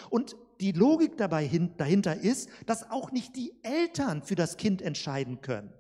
Und 0.10 0.36
die 0.60 0.72
Logik 0.72 1.18
dabei 1.18 1.50
dahinter 1.78 2.16
ist, 2.16 2.50
dass 2.66 2.90
auch 2.90 3.12
nicht 3.12 3.36
die 3.36 3.54
Eltern 3.64 4.22
für 4.22 4.36
das 4.36 4.58
Kind 4.58 4.82
entscheiden 4.82 5.42
können. 5.42 5.74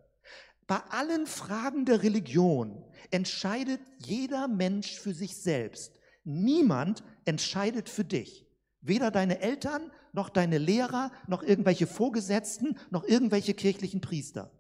Bei 0.67 0.81
allen 0.89 1.27
Fragen 1.27 1.85
der 1.85 2.03
Religion 2.03 2.83
entscheidet 3.09 3.79
jeder 3.99 4.47
Mensch 4.47 4.99
für 4.99 5.13
sich 5.13 5.37
selbst. 5.37 5.99
Niemand 6.25 7.03
entscheidet 7.25 7.87
für 7.87 8.03
dich. 8.03 8.45
Weder 8.81 9.09
deine 9.09 9.39
Eltern, 9.39 9.91
noch 10.11 10.29
deine 10.29 10.57
Lehrer, 10.57 11.11
noch 11.27 11.41
irgendwelche 11.41 11.87
Vorgesetzten, 11.87 12.77
noch 12.89 13.05
irgendwelche 13.05 13.53
kirchlichen 13.53 14.01
Priester. 14.01 14.51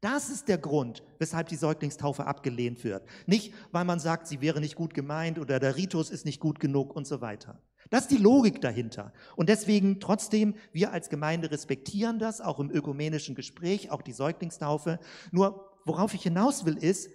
Das 0.00 0.30
ist 0.30 0.48
der 0.48 0.58
Grund, 0.58 1.02
weshalb 1.18 1.48
die 1.48 1.56
Säuglingstaufe 1.56 2.26
abgelehnt 2.26 2.84
wird. 2.84 3.06
Nicht, 3.26 3.52
weil 3.70 3.84
man 3.84 4.00
sagt, 4.00 4.28
sie 4.28 4.40
wäre 4.40 4.60
nicht 4.60 4.76
gut 4.76 4.94
gemeint 4.94 5.38
oder 5.38 5.58
der 5.60 5.76
Ritus 5.76 6.10
ist 6.10 6.24
nicht 6.24 6.40
gut 6.40 6.58
genug 6.58 6.94
und 6.94 7.06
so 7.06 7.20
weiter. 7.20 7.60
Das 7.90 8.02
ist 8.02 8.12
die 8.12 8.22
Logik 8.22 8.60
dahinter. 8.60 9.12
Und 9.36 9.48
deswegen 9.48 9.98
trotzdem, 9.98 10.54
wir 10.72 10.92
als 10.92 11.10
Gemeinde 11.10 11.50
respektieren 11.50 12.18
das, 12.18 12.40
auch 12.40 12.60
im 12.60 12.70
ökumenischen 12.70 13.34
Gespräch, 13.34 13.90
auch 13.90 14.02
die 14.02 14.12
Säuglingstaufe. 14.12 15.00
Nur 15.32 15.76
worauf 15.84 16.14
ich 16.14 16.22
hinaus 16.22 16.64
will, 16.64 16.76
ist, 16.76 17.10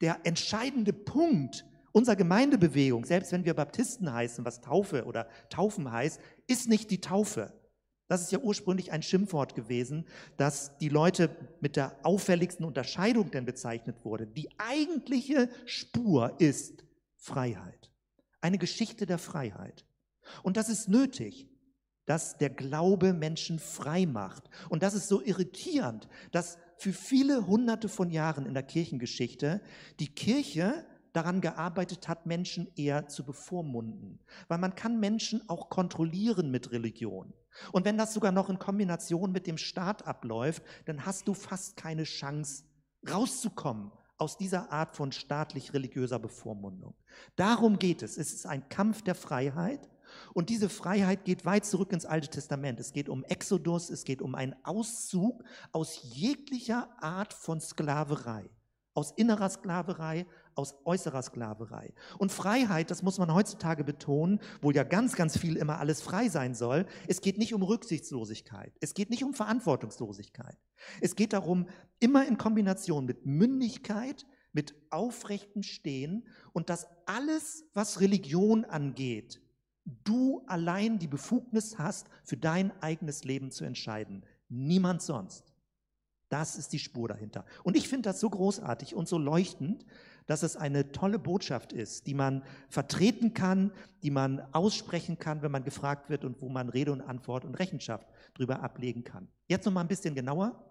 der 0.00 0.20
entscheidende 0.24 0.92
Punkt 0.92 1.66
unserer 1.92 2.16
Gemeindebewegung, 2.16 3.04
selbst 3.04 3.32
wenn 3.32 3.44
wir 3.44 3.54
Baptisten 3.54 4.12
heißen, 4.12 4.44
was 4.44 4.60
Taufe 4.60 5.04
oder 5.04 5.28
Taufen 5.50 5.92
heißt, 5.92 6.20
ist 6.46 6.68
nicht 6.68 6.90
die 6.90 7.00
Taufe. 7.00 7.52
Das 8.08 8.20
ist 8.20 8.32
ja 8.32 8.38
ursprünglich 8.38 8.92
ein 8.92 9.02
Schimpfwort 9.02 9.54
gewesen, 9.54 10.06
das 10.36 10.76
die 10.78 10.88
Leute 10.88 11.30
mit 11.60 11.76
der 11.76 11.96
auffälligsten 12.02 12.64
Unterscheidung 12.64 13.30
denn 13.30 13.46
bezeichnet 13.46 14.04
wurde. 14.04 14.26
Die 14.26 14.48
eigentliche 14.58 15.48
Spur 15.64 16.34
ist 16.38 16.84
Freiheit. 17.16 17.90
Eine 18.40 18.58
Geschichte 18.58 19.06
der 19.06 19.18
Freiheit. 19.18 19.86
Und 20.42 20.56
das 20.56 20.68
ist 20.68 20.88
nötig, 20.88 21.48
dass 22.06 22.36
der 22.36 22.50
Glaube 22.50 23.12
Menschen 23.12 23.58
frei 23.58 24.06
macht. 24.06 24.50
Und 24.68 24.82
das 24.82 24.94
ist 24.94 25.08
so 25.08 25.22
irritierend, 25.22 26.08
dass 26.32 26.58
für 26.76 26.92
viele 26.92 27.46
hunderte 27.46 27.88
von 27.88 28.10
Jahren 28.10 28.46
in 28.46 28.54
der 28.54 28.62
Kirchengeschichte 28.62 29.60
die 30.00 30.14
Kirche 30.14 30.84
daran 31.12 31.40
gearbeitet 31.40 32.08
hat, 32.08 32.26
Menschen 32.26 32.68
eher 32.74 33.08
zu 33.08 33.24
bevormunden. 33.24 34.18
Weil 34.48 34.58
man 34.58 34.74
kann 34.74 34.98
Menschen 34.98 35.48
auch 35.48 35.70
kontrollieren 35.70 36.50
mit 36.50 36.72
Religion. 36.72 37.32
Und 37.70 37.84
wenn 37.84 37.96
das 37.96 38.12
sogar 38.12 38.32
noch 38.32 38.50
in 38.50 38.58
Kombination 38.58 39.30
mit 39.30 39.46
dem 39.46 39.56
Staat 39.56 40.06
abläuft, 40.06 40.62
dann 40.86 41.06
hast 41.06 41.28
du 41.28 41.34
fast 41.34 41.76
keine 41.76 42.02
Chance, 42.02 42.64
rauszukommen 43.08 43.92
aus 44.18 44.36
dieser 44.36 44.72
Art 44.72 44.96
von 44.96 45.12
staatlich-religiöser 45.12 46.18
Bevormundung. 46.18 46.94
Darum 47.36 47.78
geht 47.78 48.02
es. 48.02 48.16
Es 48.16 48.32
ist 48.32 48.46
ein 48.46 48.68
Kampf 48.68 49.02
der 49.02 49.14
Freiheit. 49.14 49.88
Und 50.32 50.50
diese 50.50 50.68
Freiheit 50.68 51.24
geht 51.24 51.44
weit 51.44 51.64
zurück 51.64 51.92
ins 51.92 52.06
Alte 52.06 52.28
Testament. 52.28 52.80
Es 52.80 52.92
geht 52.92 53.08
um 53.08 53.24
Exodus, 53.24 53.90
es 53.90 54.04
geht 54.04 54.22
um 54.22 54.34
einen 54.34 54.54
Auszug 54.64 55.44
aus 55.72 56.00
jeglicher 56.02 56.88
Art 57.02 57.32
von 57.32 57.60
Sklaverei, 57.60 58.50
aus 58.94 59.12
innerer 59.12 59.48
Sklaverei, 59.48 60.26
aus 60.54 60.74
äußerer 60.84 61.22
Sklaverei. 61.22 61.92
Und 62.18 62.32
Freiheit, 62.32 62.90
das 62.90 63.02
muss 63.02 63.18
man 63.18 63.32
heutzutage 63.32 63.84
betonen, 63.84 64.40
wo 64.60 64.70
ja 64.70 64.84
ganz, 64.84 65.16
ganz 65.16 65.36
viel 65.36 65.56
immer 65.56 65.78
alles 65.78 66.00
frei 66.00 66.28
sein 66.28 66.54
soll, 66.54 66.86
es 67.08 67.20
geht 67.20 67.38
nicht 67.38 67.54
um 67.54 67.62
Rücksichtslosigkeit, 67.62 68.72
es 68.80 68.94
geht 68.94 69.10
nicht 69.10 69.24
um 69.24 69.34
Verantwortungslosigkeit. 69.34 70.56
Es 71.00 71.16
geht 71.16 71.32
darum, 71.32 71.68
immer 71.98 72.26
in 72.26 72.38
Kombination 72.38 73.04
mit 73.04 73.26
Mündigkeit, 73.26 74.26
mit 74.52 74.74
aufrechtem 74.90 75.62
Stehen 75.62 76.26
und 76.52 76.70
dass 76.70 76.86
alles, 77.06 77.64
was 77.74 78.00
Religion 78.00 78.64
angeht, 78.64 79.40
du 79.84 80.42
allein 80.46 80.98
die 80.98 81.06
Befugnis 81.06 81.78
hast, 81.78 82.08
für 82.22 82.36
dein 82.36 82.72
eigenes 82.82 83.24
Leben 83.24 83.50
zu 83.50 83.64
entscheiden. 83.64 84.24
Niemand 84.48 85.02
sonst. 85.02 85.52
Das 86.28 86.56
ist 86.56 86.72
die 86.72 86.78
Spur 86.78 87.08
dahinter. 87.08 87.44
Und 87.62 87.76
ich 87.76 87.88
finde 87.88 88.08
das 88.08 88.20
so 88.20 88.30
großartig 88.30 88.94
und 88.94 89.08
so 89.08 89.18
leuchtend, 89.18 89.84
dass 90.26 90.42
es 90.42 90.56
eine 90.56 90.90
tolle 90.90 91.18
Botschaft 91.18 91.72
ist, 91.72 92.06
die 92.06 92.14
man 92.14 92.42
vertreten 92.68 93.34
kann, 93.34 93.72
die 94.02 94.10
man 94.10 94.40
aussprechen 94.52 95.18
kann, 95.18 95.42
wenn 95.42 95.52
man 95.52 95.64
gefragt 95.64 96.08
wird 96.08 96.24
und 96.24 96.40
wo 96.40 96.48
man 96.48 96.70
Rede 96.70 96.92
und 96.92 97.02
Antwort 97.02 97.44
und 97.44 97.54
Rechenschaft 97.56 98.08
drüber 98.32 98.62
ablegen 98.62 99.04
kann. 99.04 99.28
Jetzt 99.48 99.66
noch 99.66 99.72
mal 99.72 99.82
ein 99.82 99.88
bisschen 99.88 100.14
genauer. 100.14 100.64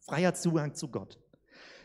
Freier 0.00 0.34
Zugang 0.34 0.74
zu 0.74 0.88
Gott. 0.88 1.18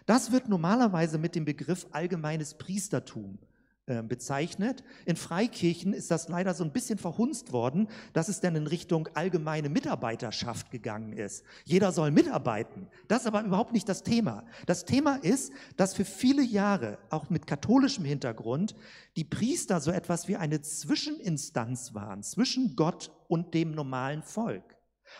Das 0.05 0.31
wird 0.31 0.49
normalerweise 0.49 1.17
mit 1.17 1.35
dem 1.35 1.45
Begriff 1.45 1.87
allgemeines 1.91 2.55
Priestertum 2.55 3.39
bezeichnet. 3.87 4.83
In 5.05 5.15
Freikirchen 5.15 5.93
ist 5.93 6.11
das 6.11 6.27
leider 6.27 6.53
so 6.53 6.63
ein 6.65 6.73
bisschen 6.73 6.97
verhunzt 6.97 7.53
worden, 7.53 7.87
dass 8.11 8.27
es 8.27 8.41
dann 8.41 8.55
in 8.55 8.67
Richtung 8.67 9.07
allgemeine 9.13 9.69
Mitarbeiterschaft 9.69 10.71
gegangen 10.71 11.13
ist. 11.13 11.45
Jeder 11.63 11.93
soll 11.93 12.11
mitarbeiten. 12.11 12.87
Das 13.07 13.21
ist 13.21 13.27
aber 13.27 13.43
überhaupt 13.43 13.71
nicht 13.71 13.87
das 13.87 14.03
Thema. 14.03 14.43
Das 14.65 14.83
Thema 14.83 15.15
ist, 15.23 15.53
dass 15.77 15.93
für 15.93 16.03
viele 16.03 16.43
Jahre, 16.43 16.97
auch 17.09 17.29
mit 17.29 17.47
katholischem 17.47 18.03
Hintergrund, 18.03 18.75
die 19.15 19.23
Priester 19.23 19.79
so 19.79 19.91
etwas 19.91 20.27
wie 20.27 20.35
eine 20.35 20.61
Zwischeninstanz 20.61 21.93
waren 21.93 22.23
zwischen 22.23 22.75
Gott 22.75 23.11
und 23.29 23.53
dem 23.53 23.71
normalen 23.71 24.21
Volk. 24.21 24.75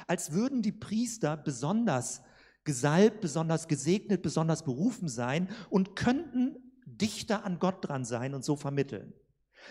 Als 0.08 0.34
würden 0.34 0.62
die 0.62 0.74
Priester 0.74 1.38
besonders 1.38 2.22
gesalbt, 2.66 3.22
besonders 3.22 3.70
gesegnet, 3.70 4.22
besonders 4.22 4.64
berufen 4.64 5.08
sein 5.08 5.48
und 5.70 5.96
könnten 5.96 6.58
dichter 7.01 7.46
an 7.46 7.60
Gott 7.60 7.88
dran 7.88 8.06
sein 8.06 8.34
und 8.34 8.44
so 8.44 8.56
vermitteln. 8.56 9.13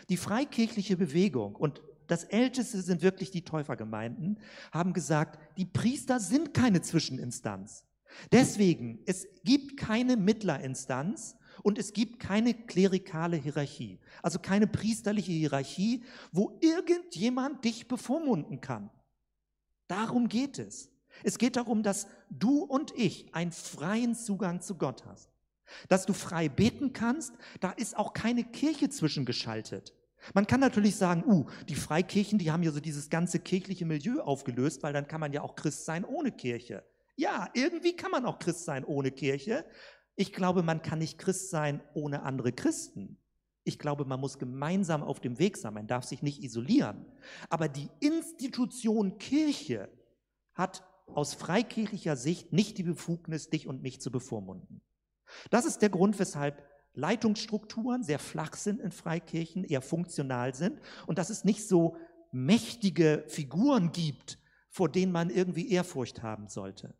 Die 0.08 0.16
freikirchliche 0.16 0.96
Bewegung 0.96 1.54
und 1.54 1.82
das 2.06 2.24
Älteste 2.24 2.82
sind 2.82 3.02
wirklich 3.02 3.30
die 3.30 3.44
Täufergemeinden, 3.44 4.38
haben 4.72 4.92
gesagt, 4.92 5.38
die 5.56 5.64
Priester 5.64 6.20
sind 6.20 6.54
keine 6.54 6.82
Zwischeninstanz. 6.82 7.84
Deswegen, 8.32 9.00
es 9.06 9.26
gibt 9.44 9.76
keine 9.76 10.16
Mittlerinstanz 10.16 11.36
und 11.62 11.78
es 11.78 11.92
gibt 11.92 12.20
keine 12.20 12.54
klerikale 12.54 13.36
Hierarchie, 13.36 13.98
also 14.22 14.38
keine 14.38 14.66
priesterliche 14.66 15.32
Hierarchie, 15.32 16.04
wo 16.32 16.58
irgendjemand 16.60 17.64
dich 17.64 17.88
bevormunden 17.88 18.60
kann. 18.60 18.90
Darum 19.88 20.28
geht 20.28 20.58
es. 20.58 20.90
Es 21.22 21.38
geht 21.38 21.56
darum, 21.56 21.82
dass 21.82 22.06
du 22.30 22.62
und 22.62 22.92
ich 22.96 23.34
einen 23.34 23.52
freien 23.52 24.14
Zugang 24.14 24.60
zu 24.60 24.76
Gott 24.76 25.04
hast. 25.06 25.30
Dass 25.88 26.06
du 26.06 26.12
frei 26.12 26.48
beten 26.48 26.92
kannst, 26.92 27.34
da 27.60 27.70
ist 27.72 27.96
auch 27.96 28.12
keine 28.12 28.44
Kirche 28.44 28.88
zwischengeschaltet. 28.88 29.94
Man 30.34 30.46
kann 30.46 30.60
natürlich 30.60 30.96
sagen, 30.96 31.24
uh, 31.26 31.46
die 31.68 31.74
Freikirchen, 31.74 32.38
die 32.38 32.50
haben 32.50 32.62
ja 32.62 32.72
so 32.72 32.80
dieses 32.80 33.10
ganze 33.10 33.38
kirchliche 33.38 33.84
Milieu 33.84 34.20
aufgelöst, 34.20 34.82
weil 34.82 34.92
dann 34.92 35.06
kann 35.06 35.20
man 35.20 35.32
ja 35.32 35.42
auch 35.42 35.54
Christ 35.54 35.84
sein 35.84 36.04
ohne 36.04 36.32
Kirche. 36.32 36.84
Ja, 37.16 37.48
irgendwie 37.54 37.94
kann 37.94 38.10
man 38.10 38.26
auch 38.26 38.38
Christ 38.38 38.64
sein 38.64 38.84
ohne 38.84 39.10
Kirche. 39.10 39.64
Ich 40.16 40.32
glaube, 40.32 40.62
man 40.62 40.82
kann 40.82 40.98
nicht 40.98 41.18
Christ 41.18 41.50
sein 41.50 41.82
ohne 41.94 42.22
andere 42.22 42.52
Christen. 42.52 43.18
Ich 43.64 43.78
glaube, 43.78 44.04
man 44.04 44.20
muss 44.20 44.38
gemeinsam 44.38 45.02
auf 45.02 45.20
dem 45.20 45.38
Weg 45.38 45.56
sein, 45.56 45.74
man 45.74 45.86
darf 45.86 46.04
sich 46.04 46.22
nicht 46.22 46.42
isolieren. 46.42 47.04
Aber 47.48 47.68
die 47.68 47.88
Institution 48.00 49.18
Kirche 49.18 49.88
hat 50.54 50.84
aus 51.06 51.34
freikirchlicher 51.34 52.16
Sicht 52.16 52.52
nicht 52.52 52.78
die 52.78 52.82
Befugnis, 52.82 53.50
dich 53.50 53.66
und 53.66 53.82
mich 53.82 54.00
zu 54.00 54.10
bevormunden. 54.10 54.82
Das 55.50 55.64
ist 55.64 55.82
der 55.82 55.90
Grund, 55.90 56.18
weshalb 56.18 56.62
Leitungsstrukturen 56.94 58.02
sehr 58.02 58.18
flach 58.18 58.54
sind 58.54 58.80
in 58.80 58.90
Freikirchen, 58.90 59.64
eher 59.64 59.82
funktional 59.82 60.54
sind 60.54 60.80
und 61.06 61.18
dass 61.18 61.30
es 61.30 61.44
nicht 61.44 61.66
so 61.66 61.96
mächtige 62.32 63.24
Figuren 63.28 63.92
gibt, 63.92 64.38
vor 64.70 64.88
denen 64.88 65.12
man 65.12 65.30
irgendwie 65.30 65.70
Ehrfurcht 65.70 66.22
haben 66.22 66.48
sollte. 66.48 66.94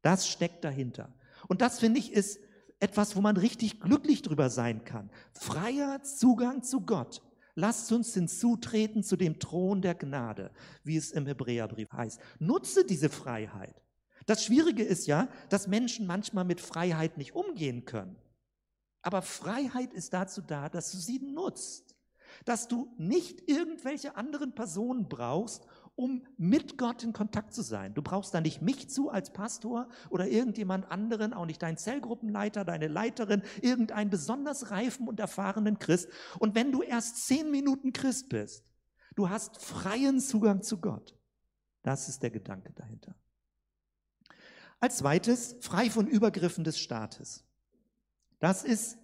Das 0.00 0.28
steckt 0.28 0.64
dahinter. 0.64 1.12
Und 1.48 1.60
das 1.60 1.80
finde 1.80 1.98
ich 2.00 2.12
ist 2.12 2.40
etwas, 2.80 3.14
wo 3.14 3.20
man 3.20 3.36
richtig 3.36 3.80
glücklich 3.80 4.22
drüber 4.22 4.50
sein 4.50 4.84
kann. 4.84 5.10
Freier 5.32 6.02
Zugang 6.02 6.62
zu 6.62 6.80
Gott. 6.80 7.22
Lasst 7.54 7.92
uns 7.92 8.14
hinzutreten 8.14 9.02
zu 9.02 9.16
dem 9.16 9.38
Thron 9.38 9.82
der 9.82 9.94
Gnade, 9.94 10.50
wie 10.82 10.96
es 10.96 11.12
im 11.12 11.26
Hebräerbrief 11.26 11.92
heißt. 11.92 12.20
Nutze 12.38 12.84
diese 12.84 13.08
Freiheit. 13.08 13.74
Das 14.26 14.44
Schwierige 14.44 14.82
ist 14.84 15.06
ja, 15.06 15.28
dass 15.48 15.66
Menschen 15.66 16.06
manchmal 16.06 16.44
mit 16.44 16.60
Freiheit 16.60 17.18
nicht 17.18 17.34
umgehen 17.34 17.84
können. 17.84 18.16
Aber 19.02 19.22
Freiheit 19.22 19.92
ist 19.92 20.12
dazu 20.12 20.40
da, 20.40 20.68
dass 20.68 20.92
du 20.92 20.98
sie 20.98 21.18
nutzt. 21.18 21.96
Dass 22.44 22.68
du 22.68 22.94
nicht 22.96 23.48
irgendwelche 23.48 24.16
anderen 24.16 24.54
Personen 24.54 25.08
brauchst, 25.08 25.66
um 25.94 26.24
mit 26.38 26.78
Gott 26.78 27.02
in 27.02 27.12
Kontakt 27.12 27.52
zu 27.52 27.62
sein. 27.62 27.92
Du 27.94 28.00
brauchst 28.00 28.32
da 28.32 28.40
nicht 28.40 28.62
mich 28.62 28.88
zu 28.88 29.10
als 29.10 29.32
Pastor 29.32 29.88
oder 30.08 30.26
irgendjemand 30.26 30.90
anderen, 30.90 31.34
auch 31.34 31.44
nicht 31.44 31.62
deinen 31.62 31.76
Zellgruppenleiter, 31.76 32.64
deine 32.64 32.88
Leiterin, 32.88 33.42
irgendeinen 33.60 34.08
besonders 34.08 34.70
reifen 34.70 35.06
und 35.06 35.20
erfahrenen 35.20 35.78
Christ. 35.78 36.08
Und 36.38 36.54
wenn 36.54 36.72
du 36.72 36.82
erst 36.82 37.26
zehn 37.26 37.50
Minuten 37.50 37.92
Christ 37.92 38.30
bist, 38.30 38.64
du 39.14 39.28
hast 39.28 39.60
freien 39.60 40.18
Zugang 40.18 40.62
zu 40.62 40.80
Gott. 40.80 41.14
Das 41.82 42.08
ist 42.08 42.22
der 42.22 42.30
Gedanke 42.30 42.72
dahinter. 42.72 43.14
Als 44.82 44.96
zweites, 44.96 45.54
frei 45.60 45.90
von 45.90 46.08
Übergriffen 46.08 46.64
des 46.64 46.76
Staates. 46.76 47.44
Das 48.40 48.64
ist 48.64 48.98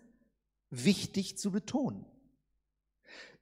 wichtig 0.71 1.39
zu 1.39 1.53
betonen. 1.53 2.05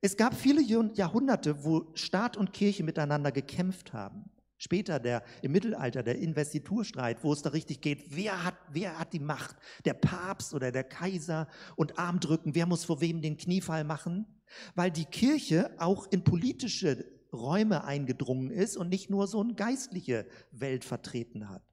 Es 0.02 0.18
gab 0.18 0.34
viele 0.34 0.60
Jahrhunderte, 0.60 1.64
wo 1.64 1.90
Staat 1.94 2.36
und 2.36 2.52
Kirche 2.52 2.84
miteinander 2.84 3.32
gekämpft 3.32 3.94
haben. 3.94 4.28
Später 4.58 5.00
der, 5.00 5.22
im 5.40 5.52
Mittelalter 5.52 6.02
der 6.02 6.18
Investiturstreit, 6.18 7.24
wo 7.24 7.32
es 7.32 7.40
da 7.40 7.50
richtig 7.50 7.80
geht, 7.80 8.14
wer 8.14 8.44
hat, 8.44 8.56
wer 8.70 8.98
hat 8.98 9.14
die 9.14 9.18
Macht? 9.18 9.56
Der 9.86 9.94
Papst 9.94 10.52
oder 10.52 10.70
der 10.70 10.84
Kaiser 10.84 11.48
und 11.74 11.98
Armdrücken, 11.98 12.54
wer 12.54 12.66
muss 12.66 12.84
vor 12.84 13.00
wem 13.00 13.22
den 13.22 13.38
Kniefall 13.38 13.84
machen? 13.84 14.26
Weil 14.74 14.90
die 14.90 15.06
Kirche 15.06 15.70
auch 15.78 16.06
in 16.10 16.22
politische 16.22 17.06
Räume 17.32 17.84
eingedrungen 17.84 18.50
ist 18.50 18.76
und 18.76 18.90
nicht 18.90 19.08
nur 19.08 19.26
so 19.26 19.40
eine 19.40 19.54
geistliche 19.54 20.26
Welt 20.52 20.84
vertreten 20.84 21.48
hat. 21.48 21.65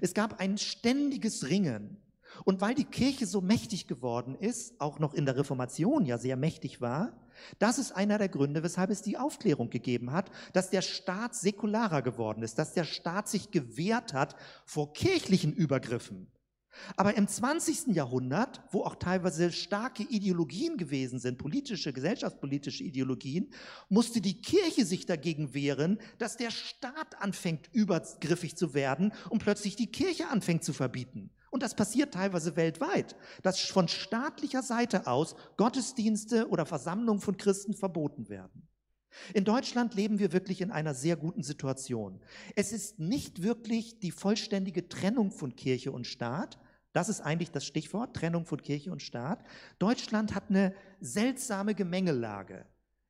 Es 0.00 0.14
gab 0.14 0.40
ein 0.40 0.58
ständiges 0.58 1.48
Ringen. 1.48 1.98
Und 2.44 2.60
weil 2.60 2.74
die 2.74 2.84
Kirche 2.84 3.26
so 3.26 3.40
mächtig 3.40 3.86
geworden 3.86 4.34
ist, 4.34 4.80
auch 4.80 4.98
noch 4.98 5.14
in 5.14 5.24
der 5.24 5.36
Reformation 5.36 6.04
ja 6.04 6.18
sehr 6.18 6.36
mächtig 6.36 6.80
war, 6.80 7.12
das 7.58 7.78
ist 7.78 7.92
einer 7.92 8.18
der 8.18 8.28
Gründe, 8.28 8.62
weshalb 8.62 8.90
es 8.90 9.02
die 9.02 9.18
Aufklärung 9.18 9.70
gegeben 9.70 10.12
hat, 10.12 10.30
dass 10.52 10.70
der 10.70 10.82
Staat 10.82 11.34
säkularer 11.34 12.02
geworden 12.02 12.42
ist, 12.42 12.58
dass 12.58 12.72
der 12.72 12.84
Staat 12.84 13.28
sich 13.28 13.50
gewehrt 13.50 14.14
hat 14.14 14.36
vor 14.64 14.92
kirchlichen 14.92 15.52
Übergriffen. 15.52 16.28
Aber 16.96 17.16
im 17.16 17.28
20. 17.28 17.94
Jahrhundert, 17.94 18.62
wo 18.70 18.82
auch 18.82 18.96
teilweise 18.96 19.52
starke 19.52 20.02
Ideologien 20.02 20.76
gewesen 20.76 21.18
sind, 21.18 21.38
politische, 21.38 21.92
gesellschaftspolitische 21.92 22.84
Ideologien, 22.84 23.52
musste 23.88 24.20
die 24.20 24.40
Kirche 24.40 24.84
sich 24.84 25.06
dagegen 25.06 25.54
wehren, 25.54 25.98
dass 26.18 26.36
der 26.36 26.50
Staat 26.50 27.20
anfängt, 27.20 27.68
übergriffig 27.72 28.56
zu 28.56 28.74
werden 28.74 29.12
und 29.30 29.42
plötzlich 29.42 29.76
die 29.76 29.90
Kirche 29.90 30.28
anfängt 30.28 30.64
zu 30.64 30.72
verbieten. 30.72 31.30
Und 31.50 31.62
das 31.62 31.76
passiert 31.76 32.14
teilweise 32.14 32.56
weltweit, 32.56 33.14
dass 33.42 33.60
von 33.60 33.86
staatlicher 33.86 34.62
Seite 34.62 35.06
aus 35.06 35.36
Gottesdienste 35.56 36.48
oder 36.48 36.66
Versammlungen 36.66 37.20
von 37.20 37.36
Christen 37.36 37.74
verboten 37.74 38.28
werden. 38.28 38.68
In 39.32 39.44
Deutschland 39.44 39.94
leben 39.94 40.18
wir 40.18 40.32
wirklich 40.32 40.60
in 40.60 40.70
einer 40.70 40.94
sehr 40.94 41.16
guten 41.16 41.42
Situation. 41.42 42.20
Es 42.56 42.72
ist 42.72 42.98
nicht 42.98 43.42
wirklich 43.42 44.00
die 44.00 44.10
vollständige 44.10 44.88
Trennung 44.88 45.30
von 45.30 45.54
Kirche 45.54 45.92
und 45.92 46.06
Staat. 46.06 46.58
Das 46.94 47.08
ist 47.08 47.20
eigentlich 47.20 47.50
das 47.50 47.66
Stichwort, 47.66 48.14
Trennung 48.14 48.46
von 48.46 48.62
Kirche 48.62 48.92
und 48.92 49.02
Staat. 49.02 49.44
Deutschland 49.80 50.32
hat 50.34 50.48
eine 50.48 50.72
seltsame 51.00 51.74
Gemengelage. 51.74 52.66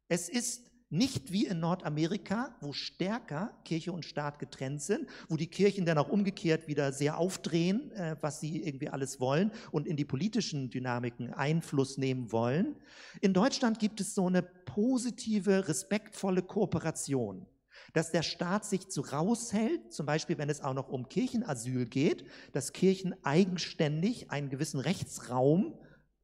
Es 0.08 0.30
ist 0.30 0.70
nicht 0.88 1.32
wie 1.32 1.44
in 1.44 1.60
Nordamerika, 1.60 2.56
wo 2.60 2.72
stärker 2.72 3.52
Kirche 3.64 3.92
und 3.92 4.06
Staat 4.06 4.38
getrennt 4.38 4.80
sind, 4.80 5.06
wo 5.28 5.36
die 5.36 5.48
Kirchen 5.48 5.84
dann 5.84 5.98
auch 5.98 6.08
umgekehrt 6.08 6.66
wieder 6.66 6.92
sehr 6.92 7.18
aufdrehen, 7.18 7.90
äh, 7.92 8.16
was 8.22 8.40
sie 8.40 8.62
irgendwie 8.62 8.88
alles 8.88 9.20
wollen 9.20 9.50
und 9.70 9.87
in 9.87 9.96
die 9.96 10.04
politischen 10.06 10.70
Dynamiken 10.70 11.35
Einfluss 11.35 11.98
nehmen 11.98 12.32
wollen. 12.32 12.76
In 13.20 13.35
Deutschland 13.35 13.78
gibt 13.80 14.00
es 14.00 14.14
so 14.14 14.28
eine 14.28 14.42
positive, 14.42 15.68
respektvolle 15.68 16.42
Kooperation 16.42 17.46
dass 17.94 18.11
der 18.11 18.22
Staat 18.22 18.66
sich 18.66 18.88
zu 18.88 19.00
raushält, 19.00 19.92
zum 19.92 20.04
Beispiel 20.04 20.37
wenn 20.37 20.50
es 20.50 20.61
auch 20.61 20.74
noch 20.74 20.88
um 20.88 21.09
Kirchenasyl 21.09 21.87
geht, 21.87 22.26
dass 22.52 22.72
Kirchen 22.72 23.14
eigenständig 23.24 24.30
einen 24.30 24.50
gewissen 24.50 24.80
Rechtsraum 24.80 25.78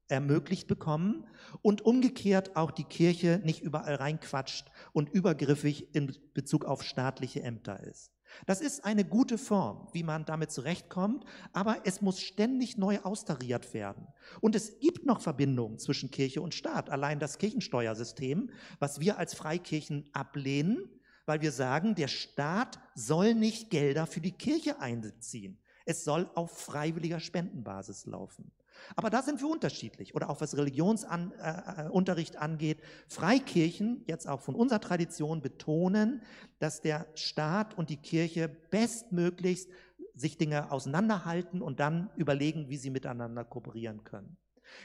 ermöglicht 0.08 0.66
bekommen 0.66 1.26
und 1.62 1.82
umgekehrt 1.82 2.56
auch 2.56 2.72
die 2.72 2.84
Kirche 2.84 3.40
nicht 3.44 3.62
überall 3.62 3.94
reinquatscht 3.94 4.66
und 4.92 5.08
übergriffig 5.08 5.94
in 5.94 6.14
Bezug 6.34 6.64
auf 6.64 6.82
staatliche 6.82 7.42
Ämter 7.42 7.80
ist. 7.84 8.12
Das 8.46 8.60
ist 8.60 8.84
eine 8.84 9.04
gute 9.04 9.38
Form, 9.38 9.88
wie 9.92 10.02
man 10.02 10.24
damit 10.24 10.52
zurechtkommt, 10.52 11.24
aber 11.52 11.82
es 11.84 12.00
muss 12.00 12.20
ständig 12.20 12.76
neu 12.78 12.98
austariert 13.00 13.74
werden. 13.74 14.06
Und 14.40 14.54
es 14.54 14.78
gibt 14.78 15.04
noch 15.04 15.20
Verbindungen 15.20 15.78
zwischen 15.78 16.10
Kirche 16.10 16.40
und 16.40 16.54
Staat. 16.54 16.90
Allein 16.90 17.18
das 17.18 17.38
Kirchensteuersystem, 17.38 18.50
was 18.78 19.00
wir 19.00 19.18
als 19.18 19.34
Freikirchen 19.34 20.08
ablehnen, 20.12 20.99
weil 21.30 21.42
wir 21.42 21.52
sagen, 21.52 21.94
der 21.94 22.08
Staat 22.08 22.80
soll 22.96 23.34
nicht 23.34 23.70
Gelder 23.70 24.08
für 24.08 24.20
die 24.20 24.32
Kirche 24.32 24.80
einziehen. 24.80 25.60
Es 25.84 26.02
soll 26.02 26.28
auf 26.34 26.58
freiwilliger 26.58 27.20
Spendenbasis 27.20 28.04
laufen. 28.06 28.50
Aber 28.96 29.10
da 29.10 29.22
sind 29.22 29.40
wir 29.40 29.48
unterschiedlich. 29.48 30.16
Oder 30.16 30.28
auch 30.28 30.40
was 30.40 30.56
Religionsunterricht 30.56 32.34
äh, 32.34 32.36
äh 32.36 32.40
angeht. 32.40 32.78
Freikirchen, 33.06 34.02
jetzt 34.08 34.26
auch 34.26 34.40
von 34.40 34.56
unserer 34.56 34.80
Tradition, 34.80 35.40
betonen, 35.40 36.20
dass 36.58 36.80
der 36.80 37.06
Staat 37.14 37.78
und 37.78 37.90
die 37.90 37.98
Kirche 37.98 38.48
bestmöglichst 38.48 39.70
sich 40.16 40.36
Dinge 40.36 40.72
auseinanderhalten 40.72 41.62
und 41.62 41.78
dann 41.78 42.10
überlegen, 42.16 42.68
wie 42.70 42.76
sie 42.76 42.90
miteinander 42.90 43.44
kooperieren 43.44 44.02
können. 44.02 44.36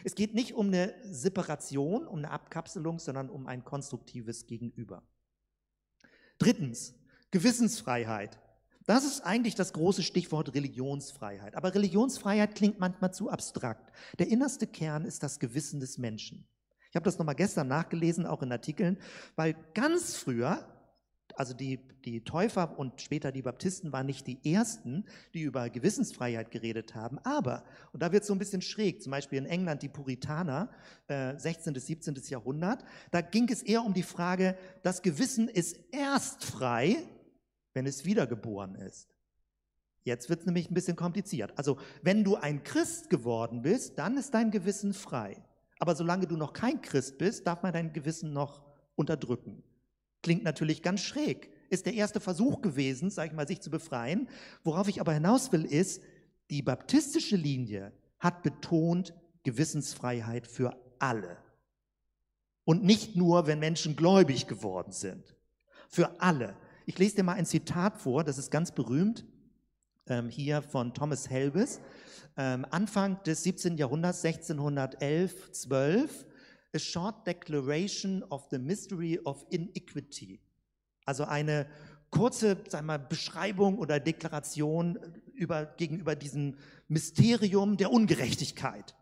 Es 0.03 0.13
geht 0.13 0.35
nicht 0.35 0.53
um 0.53 0.67
eine 0.67 0.93
Separation, 1.05 2.05
um 2.05 2.19
eine 2.19 2.29
Abkapselung, 2.29 2.99
sondern 2.99 3.31
um 3.31 3.47
ein 3.47 3.65
konstruktives 3.65 4.45
Gegenüber. 4.45 5.01
Drittens, 6.37 6.93
Gewissensfreiheit. 7.31 8.39
Das 8.85 9.03
ist 9.03 9.21
eigentlich 9.21 9.55
das 9.55 9.73
große 9.73 10.03
Stichwort 10.03 10.53
Religionsfreiheit. 10.53 11.55
Aber 11.55 11.73
Religionsfreiheit 11.73 12.53
klingt 12.55 12.79
manchmal 12.79 13.13
zu 13.13 13.29
abstrakt. 13.29 13.91
Der 14.19 14.27
innerste 14.27 14.67
Kern 14.67 15.05
ist 15.05 15.23
das 15.23 15.39
Gewissen 15.39 15.79
des 15.79 15.97
Menschen. 15.97 16.47
Ich 16.89 16.95
habe 16.95 17.05
das 17.05 17.17
nochmal 17.17 17.35
gestern 17.35 17.67
nachgelesen, 17.67 18.25
auch 18.25 18.41
in 18.41 18.51
Artikeln, 18.51 18.97
weil 19.35 19.55
ganz 19.73 20.15
früher, 20.15 20.65
also 21.35 21.53
die, 21.53 21.79
die 22.05 22.23
Täufer 22.23 22.77
und 22.77 23.01
später 23.01 23.31
die 23.31 23.41
Baptisten 23.41 23.91
waren 23.91 24.05
nicht 24.05 24.27
die 24.27 24.39
ersten, 24.53 25.05
die 25.33 25.41
über 25.41 25.69
Gewissensfreiheit 25.69 26.51
geredet 26.51 26.95
haben, 26.95 27.19
aber, 27.19 27.63
und 27.91 28.01
da 28.01 28.11
wird 28.11 28.23
es 28.23 28.27
so 28.27 28.33
ein 28.33 28.39
bisschen 28.39 28.61
schräg, 28.61 29.01
zum 29.01 29.11
Beispiel 29.11 29.39
in 29.39 29.45
England 29.45 29.81
die 29.81 29.89
Puritaner, 29.89 30.69
äh, 31.07 31.37
16. 31.37 31.73
bis 31.73 31.87
17. 31.87 32.15
Jahrhundert, 32.29 32.83
da 33.11 33.21
ging 33.21 33.49
es 33.49 33.61
eher 33.61 33.83
um 33.83 33.93
die 33.93 34.03
Frage, 34.03 34.57
das 34.83 35.01
Gewissen 35.01 35.47
ist 35.47 35.79
erst 35.91 36.43
frei, 36.43 36.97
wenn 37.73 37.85
es 37.85 38.05
wiedergeboren 38.05 38.75
ist. 38.75 39.15
Jetzt 40.03 40.29
wird 40.29 40.41
es 40.41 40.45
nämlich 40.45 40.69
ein 40.69 40.75
bisschen 40.75 40.95
kompliziert. 40.95 41.51
Also, 41.57 41.79
wenn 42.03 42.23
du 42.23 42.35
ein 42.35 42.63
Christ 42.63 43.09
geworden 43.09 43.63
bist, 43.63 43.97
dann 43.97 44.17
ist 44.17 44.35
dein 44.35 44.51
Gewissen 44.51 44.93
frei. 44.93 45.43
Aber 45.79 45.95
solange 45.95 46.27
du 46.27 46.37
noch 46.37 46.53
kein 46.53 46.81
Christ 46.81 47.17
bist, 47.17 47.47
darf 47.47 47.63
man 47.63 47.73
dein 47.73 47.91
Gewissen 47.91 48.31
noch 48.31 48.63
unterdrücken. 48.95 49.63
Klingt 50.25 50.43
natürlich 50.43 50.81
ganz 50.81 51.01
schräg. 51.01 51.51
Ist 51.69 51.85
der 51.85 51.93
erste 51.93 52.19
Versuch 52.19 52.63
gewesen, 52.63 53.11
sage 53.11 53.29
ich 53.29 53.35
mal, 53.35 53.47
sich 53.47 53.61
zu 53.61 53.69
befreien. 53.69 54.27
Worauf 54.63 54.87
ich 54.87 54.99
aber 54.99 55.13
hinaus 55.13 55.51
will, 55.51 55.63
ist, 55.63 56.01
die 56.49 56.63
baptistische 56.63 57.35
Linie 57.35 57.91
hat 58.17 58.41
betont 58.41 59.13
Gewissensfreiheit 59.43 60.47
für 60.47 60.75
alle. 60.97 61.37
Und 62.63 62.83
nicht 62.83 63.15
nur, 63.15 63.45
wenn 63.45 63.59
Menschen 63.59 63.95
gläubig 63.95 64.47
geworden 64.47 64.91
sind. 64.91 65.35
Für 65.89 66.19
alle. 66.19 66.57
Ich 66.87 66.97
lese 66.97 67.17
dir 67.17 67.23
mal 67.23 67.33
ein 67.33 67.45
Zitat 67.45 67.99
vor, 67.99 68.23
das 68.23 68.39
ist 68.39 68.49
ganz 68.49 68.71
berühmt, 68.71 69.25
ähm, 70.07 70.29
hier 70.29 70.63
von 70.63 70.95
Thomas 70.95 71.29
Helbes. 71.29 71.81
Ähm, 72.35 72.65
Anfang 72.71 73.21
des 73.25 73.43
17. 73.43 73.77
Jahrhunderts, 73.77 74.25
1611, 74.25 75.51
12, 75.51 76.25
A 76.75 76.79
Short 76.79 77.25
Declaration 77.25 78.23
of 78.29 78.47
the 78.51 78.59
Mystery 78.59 79.19
of 79.23 79.45
Iniquity. 79.49 80.41
Also 81.05 81.23
eine 81.23 81.67
kurze 82.09 82.57
sag 82.67 82.83
mal, 82.83 82.99
Beschreibung 82.99 83.79
oder 83.79 83.99
Deklaration 83.99 84.99
über, 85.33 85.65
gegenüber 85.65 86.15
diesem 86.15 86.57
Mysterium 86.87 87.77
der 87.77 87.91
Ungerechtigkeit. 87.91 88.95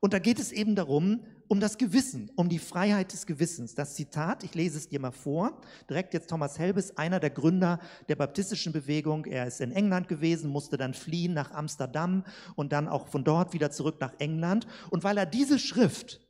Und 0.00 0.12
da 0.12 0.18
geht 0.18 0.38
es 0.38 0.52
eben 0.52 0.74
darum, 0.74 1.24
um 1.48 1.60
das 1.60 1.78
Gewissen, 1.78 2.30
um 2.36 2.48
die 2.48 2.58
Freiheit 2.58 3.12
des 3.12 3.24
Gewissens. 3.24 3.74
Das 3.74 3.94
Zitat, 3.94 4.44
ich 4.44 4.54
lese 4.54 4.76
es 4.76 4.88
dir 4.88 5.00
mal 5.00 5.12
vor, 5.12 5.60
direkt 5.88 6.12
jetzt 6.12 6.28
Thomas 6.28 6.58
Helbes, 6.58 6.96
einer 6.98 7.20
der 7.20 7.30
Gründer 7.30 7.80
der 8.08 8.16
baptistischen 8.16 8.72
Bewegung. 8.72 9.24
Er 9.24 9.46
ist 9.46 9.60
in 9.60 9.72
England 9.72 10.08
gewesen, 10.08 10.50
musste 10.50 10.76
dann 10.76 10.92
fliehen 10.92 11.32
nach 11.32 11.52
Amsterdam 11.52 12.24
und 12.56 12.72
dann 12.72 12.88
auch 12.88 13.06
von 13.08 13.24
dort 13.24 13.54
wieder 13.54 13.70
zurück 13.70 13.96
nach 14.00 14.12
England. 14.18 14.66
Und 14.90 15.02
weil 15.02 15.16
er 15.16 15.26
diese 15.26 15.58
Schrift 15.58 16.25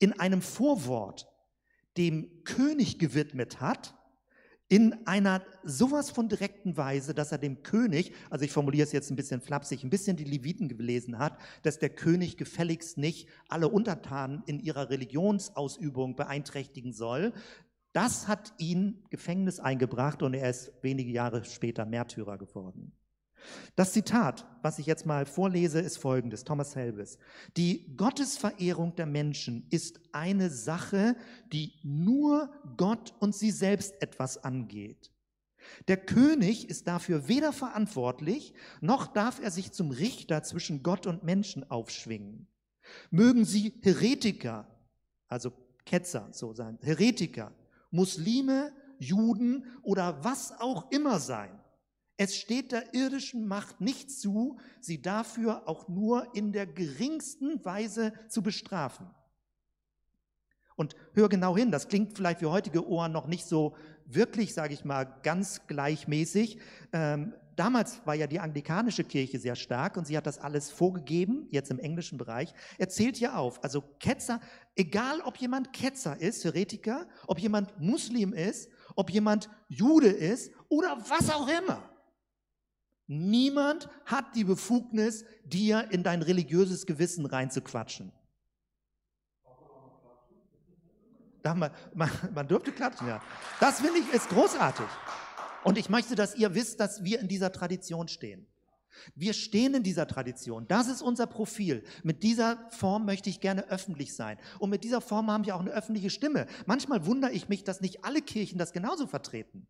in 0.00 0.18
einem 0.18 0.42
Vorwort 0.42 1.28
dem 1.96 2.42
König 2.44 2.98
gewidmet 2.98 3.60
hat, 3.60 3.94
in 4.68 5.04
einer 5.04 5.42
sowas 5.64 6.10
von 6.10 6.28
direkten 6.28 6.76
Weise, 6.76 7.12
dass 7.12 7.32
er 7.32 7.38
dem 7.38 7.64
König, 7.64 8.14
also 8.30 8.44
ich 8.44 8.52
formuliere 8.52 8.84
es 8.84 8.92
jetzt 8.92 9.10
ein 9.10 9.16
bisschen 9.16 9.40
flapsig, 9.40 9.82
ein 9.82 9.90
bisschen 9.90 10.16
die 10.16 10.24
Leviten 10.24 10.68
gelesen 10.68 11.18
hat, 11.18 11.36
dass 11.62 11.80
der 11.80 11.90
König 11.90 12.36
gefälligst 12.36 12.96
nicht 12.96 13.28
alle 13.48 13.68
Untertanen 13.68 14.44
in 14.46 14.60
ihrer 14.60 14.88
Religionsausübung 14.88 16.14
beeinträchtigen 16.14 16.92
soll. 16.92 17.32
Das 17.92 18.28
hat 18.28 18.54
ihn 18.58 19.02
Gefängnis 19.10 19.58
eingebracht 19.58 20.22
und 20.22 20.34
er 20.34 20.50
ist 20.50 20.72
wenige 20.82 21.10
Jahre 21.10 21.44
später 21.44 21.84
Märtyrer 21.84 22.38
geworden. 22.38 22.92
Das 23.76 23.92
Zitat, 23.92 24.46
was 24.62 24.78
ich 24.78 24.86
jetzt 24.86 25.06
mal 25.06 25.26
vorlese, 25.26 25.80
ist 25.80 25.98
folgendes, 25.98 26.44
Thomas 26.44 26.76
Helbes. 26.76 27.18
Die 27.56 27.96
Gottesverehrung 27.96 28.94
der 28.96 29.06
Menschen 29.06 29.66
ist 29.70 30.00
eine 30.12 30.50
Sache, 30.50 31.16
die 31.52 31.74
nur 31.82 32.50
Gott 32.76 33.14
und 33.20 33.34
sie 33.34 33.50
selbst 33.50 34.00
etwas 34.02 34.42
angeht. 34.44 35.10
Der 35.88 35.96
König 35.96 36.68
ist 36.68 36.86
dafür 36.86 37.28
weder 37.28 37.52
verantwortlich, 37.52 38.54
noch 38.80 39.06
darf 39.06 39.40
er 39.40 39.50
sich 39.50 39.72
zum 39.72 39.90
Richter 39.90 40.42
zwischen 40.42 40.82
Gott 40.82 41.06
und 41.06 41.22
Menschen 41.22 41.70
aufschwingen. 41.70 42.46
Mögen 43.10 43.44
sie 43.44 43.74
Heretiker, 43.82 44.66
also 45.28 45.52
Ketzer 45.84 46.28
so 46.32 46.54
sein, 46.54 46.78
Heretiker, 46.82 47.52
Muslime, 47.90 48.72
Juden 48.98 49.64
oder 49.82 50.22
was 50.24 50.52
auch 50.60 50.90
immer 50.90 51.18
sein. 51.18 51.59
Es 52.22 52.36
steht 52.36 52.72
der 52.72 52.92
irdischen 52.92 53.48
Macht 53.48 53.80
nicht 53.80 54.10
zu, 54.10 54.58
sie 54.78 55.00
dafür 55.00 55.66
auch 55.66 55.88
nur 55.88 56.34
in 56.34 56.52
der 56.52 56.66
geringsten 56.66 57.64
Weise 57.64 58.12
zu 58.28 58.42
bestrafen. 58.42 59.08
Und 60.76 60.94
hör 61.14 61.30
genau 61.30 61.56
hin, 61.56 61.70
das 61.70 61.88
klingt 61.88 62.14
vielleicht 62.14 62.40
für 62.40 62.50
heutige 62.50 62.86
Ohren 62.86 63.10
noch 63.12 63.26
nicht 63.26 63.46
so 63.46 63.74
wirklich, 64.04 64.52
sage 64.52 64.74
ich 64.74 64.84
mal, 64.84 65.04
ganz 65.22 65.66
gleichmäßig. 65.66 66.58
Ähm, 66.92 67.32
damals 67.56 68.04
war 68.04 68.14
ja 68.14 68.26
die 68.26 68.40
anglikanische 68.40 69.04
Kirche 69.04 69.38
sehr 69.38 69.56
stark 69.56 69.96
und 69.96 70.06
sie 70.06 70.18
hat 70.18 70.26
das 70.26 70.38
alles 70.38 70.70
vorgegeben, 70.70 71.48
jetzt 71.50 71.70
im 71.70 71.78
englischen 71.78 72.18
Bereich. 72.18 72.52
Er 72.76 72.90
zählt 72.90 73.16
hier 73.16 73.38
auf, 73.38 73.64
also 73.64 73.80
Ketzer, 73.98 74.40
egal 74.76 75.22
ob 75.22 75.38
jemand 75.38 75.72
Ketzer 75.72 76.20
ist, 76.20 76.44
Heretiker, 76.44 77.08
ob 77.26 77.38
jemand 77.38 77.80
Muslim 77.80 78.34
ist, 78.34 78.68
ob 78.94 79.08
jemand 79.08 79.48
Jude 79.68 80.08
ist 80.08 80.52
oder 80.68 80.98
was 81.08 81.30
auch 81.30 81.48
immer. 81.48 81.89
Niemand 83.12 83.88
hat 84.04 84.36
die 84.36 84.44
Befugnis, 84.44 85.24
dir 85.44 85.90
in 85.90 86.04
dein 86.04 86.22
religiöses 86.22 86.86
Gewissen 86.86 87.26
reinzuquatschen. 87.26 88.12
Man, 91.42 91.72
man, 91.92 92.10
man 92.32 92.46
dürfte 92.46 92.70
klatschen, 92.70 93.08
ja. 93.08 93.20
Das 93.58 93.80
finde 93.80 93.98
ich 93.98 94.14
ist 94.14 94.28
großartig. 94.28 94.86
Und 95.64 95.76
ich 95.76 95.88
möchte, 95.88 96.14
dass 96.14 96.36
ihr 96.36 96.54
wisst, 96.54 96.78
dass 96.78 97.02
wir 97.02 97.18
in 97.18 97.26
dieser 97.26 97.50
Tradition 97.50 98.06
stehen. 98.06 98.46
Wir 99.16 99.32
stehen 99.32 99.74
in 99.74 99.82
dieser 99.82 100.06
Tradition. 100.06 100.68
Das 100.68 100.86
ist 100.86 101.02
unser 101.02 101.26
Profil. 101.26 101.82
Mit 102.04 102.22
dieser 102.22 102.70
Form 102.70 103.06
möchte 103.06 103.28
ich 103.28 103.40
gerne 103.40 103.66
öffentlich 103.70 104.14
sein. 104.14 104.38
Und 104.60 104.70
mit 104.70 104.84
dieser 104.84 105.00
Form 105.00 105.28
haben 105.32 105.44
wir 105.44 105.56
auch 105.56 105.60
eine 105.60 105.70
öffentliche 105.70 106.10
Stimme. 106.10 106.46
Manchmal 106.64 107.04
wundere 107.06 107.32
ich 107.32 107.48
mich, 107.48 107.64
dass 107.64 107.80
nicht 107.80 108.04
alle 108.04 108.22
Kirchen 108.22 108.56
das 108.56 108.72
genauso 108.72 109.08
vertreten. 109.08 109.66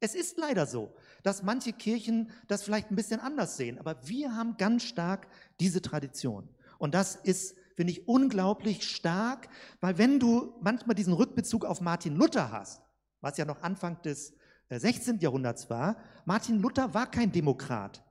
Es 0.00 0.14
ist 0.14 0.36
leider 0.36 0.66
so, 0.66 0.94
dass 1.22 1.42
manche 1.42 1.72
Kirchen 1.72 2.30
das 2.48 2.62
vielleicht 2.62 2.90
ein 2.90 2.96
bisschen 2.96 3.20
anders 3.20 3.56
sehen, 3.56 3.78
aber 3.78 3.96
wir 4.06 4.36
haben 4.36 4.56
ganz 4.58 4.82
stark 4.82 5.26
diese 5.58 5.80
Tradition. 5.80 6.48
Und 6.78 6.94
das 6.94 7.16
ist, 7.16 7.56
finde 7.74 7.92
ich, 7.92 8.06
unglaublich 8.06 8.88
stark, 8.88 9.48
weil 9.80 9.96
wenn 9.96 10.20
du 10.20 10.54
manchmal 10.60 10.94
diesen 10.94 11.14
Rückbezug 11.14 11.64
auf 11.64 11.80
Martin 11.80 12.16
Luther 12.16 12.52
hast, 12.52 12.82
was 13.20 13.38
ja 13.38 13.46
noch 13.46 13.62
Anfang 13.62 14.00
des 14.02 14.34
16. 14.68 15.16
Äh, 15.16 15.22
Jahrhunderts 15.22 15.70
war, 15.70 15.96
Martin 16.26 16.60
Luther 16.60 16.92
war 16.92 17.10
kein 17.10 17.32
Demokrat. 17.32 18.02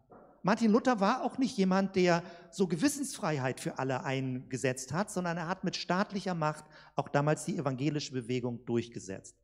Martin 0.42 0.72
Luther 0.72 1.00
war 1.00 1.24
auch 1.24 1.38
nicht 1.38 1.58
jemand, 1.58 1.96
der 1.96 2.24
so 2.52 2.68
Gewissensfreiheit 2.68 3.60
für 3.60 3.80
alle 3.80 4.04
eingesetzt 4.04 4.94
hat, 4.94 5.10
sondern 5.10 5.38
er 5.38 5.48
hat 5.48 5.64
mit 5.64 5.76
staatlicher 5.76 6.36
Macht 6.36 6.66
auch 6.96 7.10
damals 7.10 7.46
die 7.46 7.58
evangelische 7.58 8.14
Bewegung 8.14 8.64
durchgesetzt. 8.66 9.36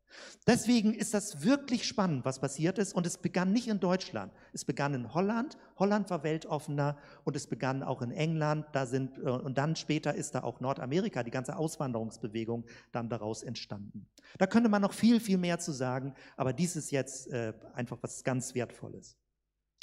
Deswegen 0.48 0.94
ist 0.94 1.14
das 1.14 1.44
wirklich 1.44 1.88
spannend, 1.88 2.26
was 2.26 2.40
passiert 2.40 2.78
ist. 2.78 2.94
Und 2.94 3.06
es 3.06 3.18
begann 3.18 3.52
nicht 3.52 3.68
in 3.68 3.80
Deutschland. 3.80 4.34
Es 4.54 4.66
begann 4.66 4.94
in 4.94 5.14
Holland. 5.14 5.58
Holland 5.78 6.10
war 6.10 6.24
weltoffener 6.24 6.98
und 7.24 7.36
es 7.36 7.48
begann 7.48 7.84
auch 7.84 8.02
in 8.02 8.12
England. 8.12 8.66
Da 8.74 8.86
sind, 8.86 9.18
äh, 9.18 9.22
und 9.22 9.58
dann 9.58 9.76
später 9.76 10.16
ist 10.16 10.36
da 10.36 10.44
auch 10.44 10.60
Nordamerika, 10.60 11.24
die 11.24 11.32
ganze 11.32 11.56
Auswanderungsbewegung 11.56 12.66
dann 12.92 13.10
daraus 13.10 13.44
entstanden. 13.44 14.08
Da 14.38 14.48
könnte 14.48 14.70
man 14.70 14.82
noch 14.82 14.94
viel, 14.94 15.20
viel 15.20 15.38
mehr 15.38 15.60
zu 15.60 15.72
sagen, 15.72 16.14
aber 16.38 16.54
dies 16.54 16.76
ist 16.76 16.92
jetzt 16.92 17.28
äh, 17.28 17.54
einfach 17.74 17.98
was 18.02 18.24
ganz 18.24 18.56
Wertvolles. 18.56 19.18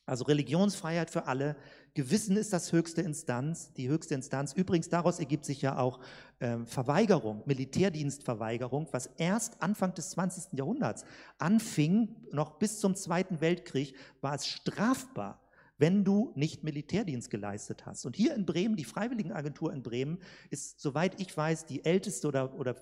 Also 0.09 0.25
Religionsfreiheit 0.25 1.11
für 1.11 1.27
alle. 1.27 1.55
Gewissen 1.95 2.37
ist 2.37 2.53
das 2.53 2.73
höchste 2.73 3.03
Instanz, 3.03 3.73
die 3.75 3.89
höchste 3.89 4.15
Instanz. 4.15 4.53
Übrigens 4.53 4.89
daraus 4.89 5.19
ergibt 5.19 5.45
sich 5.45 5.61
ja 5.61 5.79
auch 5.79 6.01
äh, 6.39 6.59
Verweigerung, 6.65 7.43
Militärdienstverweigerung, 7.45 8.89
was 8.93 9.07
erst 9.19 9.61
Anfang 9.61 9.95
des 9.95 10.11
20. 10.11 10.57
Jahrhunderts 10.59 11.05
anfing, 11.39 12.17
noch 12.33 12.59
bis 12.59 12.81
zum 12.81 12.95
Zweiten 12.95 13.41
Weltkrieg, 13.41 13.95
war 14.21 14.35
es 14.35 14.47
strafbar, 14.47 15.41
wenn 15.77 16.05
du 16.05 16.33
nicht 16.35 16.65
Militärdienst 16.65 17.31
geleistet 17.31 17.85
hast. 17.85 18.07
Und 18.07 18.17
hier 18.17 18.35
in 18.35 18.47
Bremen, 18.47 18.77
die 18.77 18.85
Freiwilligenagentur 18.85 19.73
in 19.73 19.83
Bremen, 19.83 20.19
ist, 20.51 20.81
soweit 20.81 21.21
ich 21.21 21.37
weiß, 21.37 21.67
die 21.67 21.85
älteste 21.85 22.29
oder, 22.29 22.55
oder 22.59 22.77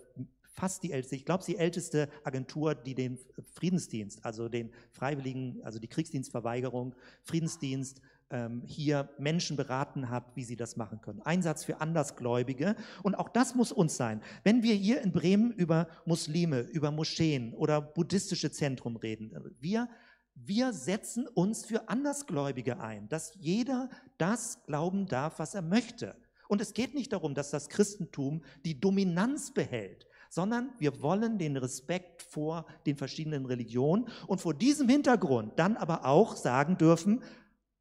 fast 0.56 0.82
die 0.82 0.90
älteste, 0.90 1.16
ich 1.16 1.24
glaube, 1.24 1.44
die 1.46 1.58
älteste 1.58 2.08
Agentur, 2.24 2.74
die 2.74 2.94
den 2.94 3.18
Friedensdienst, 3.54 4.24
also 4.24 4.48
den 4.48 4.70
Freiwilligen, 4.90 5.60
also 5.62 5.78
die 5.78 5.88
Kriegsdienstverweigerung, 5.88 6.94
Friedensdienst, 7.22 8.00
ähm, 8.30 8.62
hier 8.64 9.10
Menschen 9.18 9.56
beraten 9.56 10.10
hat, 10.10 10.34
wie 10.34 10.44
sie 10.44 10.56
das 10.56 10.76
machen 10.76 11.00
können. 11.00 11.22
Einsatz 11.22 11.64
für 11.64 11.80
Andersgläubige. 11.80 12.74
Und 13.02 13.14
auch 13.14 13.28
das 13.28 13.54
muss 13.54 13.70
uns 13.70 13.96
sein. 13.96 14.20
Wenn 14.42 14.62
wir 14.62 14.74
hier 14.74 15.02
in 15.02 15.12
Bremen 15.12 15.52
über 15.52 15.88
Muslime, 16.06 16.60
über 16.60 16.90
Moscheen 16.90 17.52
oder 17.52 17.80
buddhistische 17.80 18.50
Zentren 18.50 18.96
reden, 18.96 19.32
wir, 19.60 19.88
wir 20.34 20.72
setzen 20.72 21.28
uns 21.28 21.66
für 21.66 21.88
Andersgläubige 21.88 22.80
ein, 22.80 23.08
dass 23.08 23.32
jeder 23.38 23.90
das 24.18 24.64
glauben 24.64 25.06
darf, 25.06 25.38
was 25.38 25.54
er 25.54 25.62
möchte. 25.62 26.16
Und 26.48 26.60
es 26.60 26.74
geht 26.74 26.94
nicht 26.94 27.12
darum, 27.12 27.34
dass 27.34 27.50
das 27.50 27.68
Christentum 27.68 28.42
die 28.64 28.80
Dominanz 28.80 29.52
behält, 29.52 30.06
sondern 30.30 30.72
wir 30.78 31.02
wollen 31.02 31.38
den 31.38 31.56
Respekt 31.56 32.22
vor 32.22 32.66
den 32.86 32.96
verschiedenen 32.96 33.46
Religionen 33.46 34.08
und 34.26 34.40
vor 34.40 34.54
diesem 34.54 34.88
Hintergrund 34.88 35.58
dann 35.58 35.76
aber 35.76 36.04
auch 36.04 36.36
sagen 36.36 36.78
dürfen, 36.78 37.22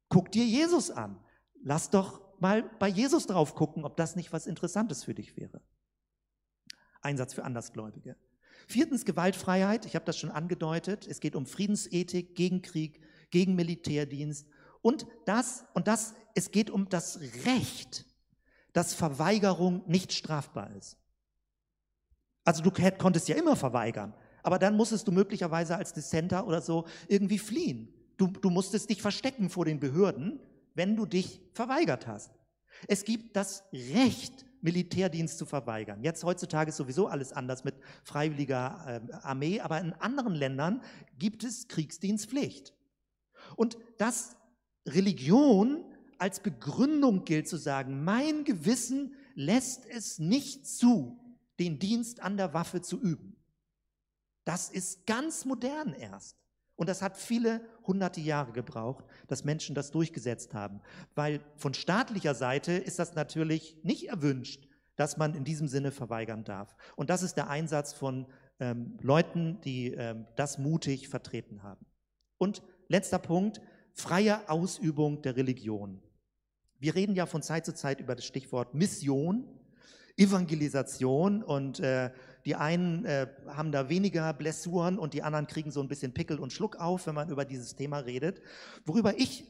guck 0.08 0.30
dir 0.32 0.44
Jesus 0.44 0.90
an. 0.90 1.18
Lass 1.62 1.90
doch 1.90 2.20
mal 2.40 2.62
bei 2.78 2.88
Jesus 2.88 3.26
drauf 3.26 3.54
gucken, 3.54 3.84
ob 3.84 3.96
das 3.96 4.16
nicht 4.16 4.32
was 4.32 4.46
Interessantes 4.46 5.04
für 5.04 5.14
dich 5.14 5.36
wäre. 5.36 5.60
Einsatz 7.00 7.34
für 7.34 7.44
Andersgläubige. 7.44 8.16
Viertens 8.66 9.04
Gewaltfreiheit, 9.04 9.86
ich 9.86 9.94
habe 9.94 10.04
das 10.04 10.18
schon 10.18 10.30
angedeutet, 10.30 11.06
es 11.06 11.20
geht 11.20 11.36
um 11.36 11.46
Friedensethik, 11.46 12.34
gegen 12.34 12.62
Krieg, 12.62 13.00
gegen 13.30 13.54
Militärdienst 13.54 14.48
und 14.82 15.06
das 15.24 15.64
und 15.74 15.86
das 15.88 16.14
es 16.34 16.50
geht 16.50 16.70
um 16.70 16.88
das 16.88 17.18
Recht, 17.46 18.04
dass 18.72 18.92
Verweigerung 18.92 19.82
nicht 19.86 20.12
strafbar 20.12 20.70
ist. 20.76 20.98
Also 22.46 22.62
du 22.62 22.70
konntest 22.70 23.28
ja 23.28 23.34
immer 23.34 23.56
verweigern, 23.56 24.14
aber 24.44 24.60
dann 24.60 24.76
musstest 24.76 25.06
du 25.08 25.12
möglicherweise 25.12 25.76
als 25.76 25.92
Dissenter 25.92 26.46
oder 26.46 26.60
so 26.60 26.86
irgendwie 27.08 27.40
fliehen. 27.40 27.92
Du, 28.16 28.28
du 28.28 28.50
musstest 28.50 28.88
dich 28.88 29.02
verstecken 29.02 29.50
vor 29.50 29.64
den 29.64 29.80
Behörden, 29.80 30.38
wenn 30.74 30.94
du 30.94 31.06
dich 31.06 31.42
verweigert 31.52 32.06
hast. 32.06 32.30
Es 32.86 33.04
gibt 33.04 33.34
das 33.34 33.64
Recht, 33.72 34.46
Militärdienst 34.62 35.38
zu 35.38 35.44
verweigern. 35.44 36.04
Jetzt 36.04 36.22
heutzutage 36.22 36.68
ist 36.70 36.76
sowieso 36.76 37.08
alles 37.08 37.32
anders 37.32 37.64
mit 37.64 37.74
freiwilliger 38.04 39.02
äh, 39.10 39.12
Armee, 39.22 39.60
aber 39.60 39.80
in 39.80 39.92
anderen 39.94 40.34
Ländern 40.34 40.82
gibt 41.18 41.42
es 41.42 41.66
Kriegsdienstpflicht. 41.66 42.72
Und 43.56 43.76
dass 43.98 44.36
Religion 44.86 45.84
als 46.18 46.40
Begründung 46.40 47.24
gilt 47.24 47.48
zu 47.48 47.56
sagen, 47.56 48.04
mein 48.04 48.44
Gewissen 48.44 49.14
lässt 49.34 49.84
es 49.86 50.20
nicht 50.20 50.66
zu, 50.66 51.18
den 51.58 51.78
Dienst 51.78 52.20
an 52.20 52.36
der 52.36 52.54
Waffe 52.54 52.80
zu 52.80 53.00
üben. 53.00 53.36
Das 54.44 54.70
ist 54.70 55.06
ganz 55.06 55.44
modern 55.44 55.92
erst. 55.92 56.36
Und 56.76 56.88
das 56.88 57.00
hat 57.00 57.16
viele 57.16 57.66
hunderte 57.86 58.20
Jahre 58.20 58.52
gebraucht, 58.52 59.04
dass 59.28 59.44
Menschen 59.44 59.74
das 59.74 59.90
durchgesetzt 59.90 60.54
haben. 60.54 60.80
Weil 61.14 61.40
von 61.56 61.72
staatlicher 61.72 62.34
Seite 62.34 62.72
ist 62.72 62.98
das 62.98 63.14
natürlich 63.14 63.78
nicht 63.82 64.08
erwünscht, 64.08 64.68
das 64.94 65.16
man 65.16 65.34
in 65.34 65.44
diesem 65.44 65.68
Sinne 65.68 65.90
verweigern 65.90 66.44
darf. 66.44 66.76
Und 66.94 67.08
das 67.10 67.22
ist 67.22 67.34
der 67.34 67.48
Einsatz 67.48 67.94
von 67.94 68.26
ähm, 68.60 68.98
Leuten, 69.00 69.60
die 69.62 69.92
ähm, 69.92 70.26
das 70.36 70.58
mutig 70.58 71.08
vertreten 71.08 71.62
haben. 71.62 71.86
Und 72.38 72.62
letzter 72.88 73.18
Punkt, 73.18 73.62
freie 73.92 74.48
Ausübung 74.48 75.22
der 75.22 75.36
Religion. 75.36 76.02
Wir 76.78 76.94
reden 76.94 77.14
ja 77.14 77.24
von 77.24 77.42
Zeit 77.42 77.64
zu 77.64 77.74
Zeit 77.74 78.00
über 78.00 78.14
das 78.14 78.26
Stichwort 78.26 78.74
Mission, 78.74 79.48
Evangelisation 80.16 81.42
und 81.42 81.80
äh, 81.80 82.10
die 82.44 82.54
einen 82.54 83.04
äh, 83.04 83.26
haben 83.48 83.72
da 83.72 83.88
weniger 83.88 84.32
Blessuren 84.32 84.98
und 84.98 85.14
die 85.14 85.22
anderen 85.22 85.46
kriegen 85.46 85.70
so 85.70 85.80
ein 85.80 85.88
bisschen 85.88 86.14
Pickel 86.14 86.38
und 86.38 86.52
Schluck 86.52 86.76
auf, 86.76 87.06
wenn 87.06 87.14
man 87.14 87.28
über 87.28 87.44
dieses 87.44 87.74
Thema 87.76 87.98
redet. 87.98 88.40
Worüber 88.84 89.18
ich, 89.18 89.44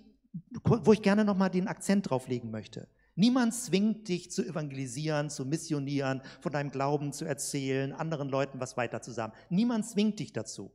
wo 0.65 0.93
ich 0.93 1.03
gerne 1.03 1.25
nochmal 1.25 1.51
den 1.51 1.69
Akzent 1.69 2.11
drauf 2.11 2.27
legen 2.27 2.51
möchte. 2.51 2.89
Niemand 3.15 3.55
zwingt 3.55 4.09
dich 4.09 4.31
zu 4.31 4.45
evangelisieren, 4.45 5.31
zu 5.31 5.47
missionieren, 5.47 6.21
von 6.41 6.53
deinem 6.53 6.71
Glauben 6.71 7.13
zu 7.13 7.25
erzählen, 7.25 7.93
anderen 7.93 8.29
Leuten 8.29 8.61
was 8.61 8.77
weiter 8.77 9.01
zu 9.01 9.11
sagen. 9.11 9.33
Niemand 9.49 9.87
zwingt 9.87 10.19
dich 10.19 10.33
dazu. 10.33 10.73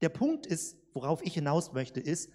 Der 0.00 0.08
Punkt 0.08 0.46
ist, 0.46 0.76
worauf 0.94 1.22
ich 1.22 1.34
hinaus 1.34 1.72
möchte, 1.72 2.00
ist, 2.00 2.30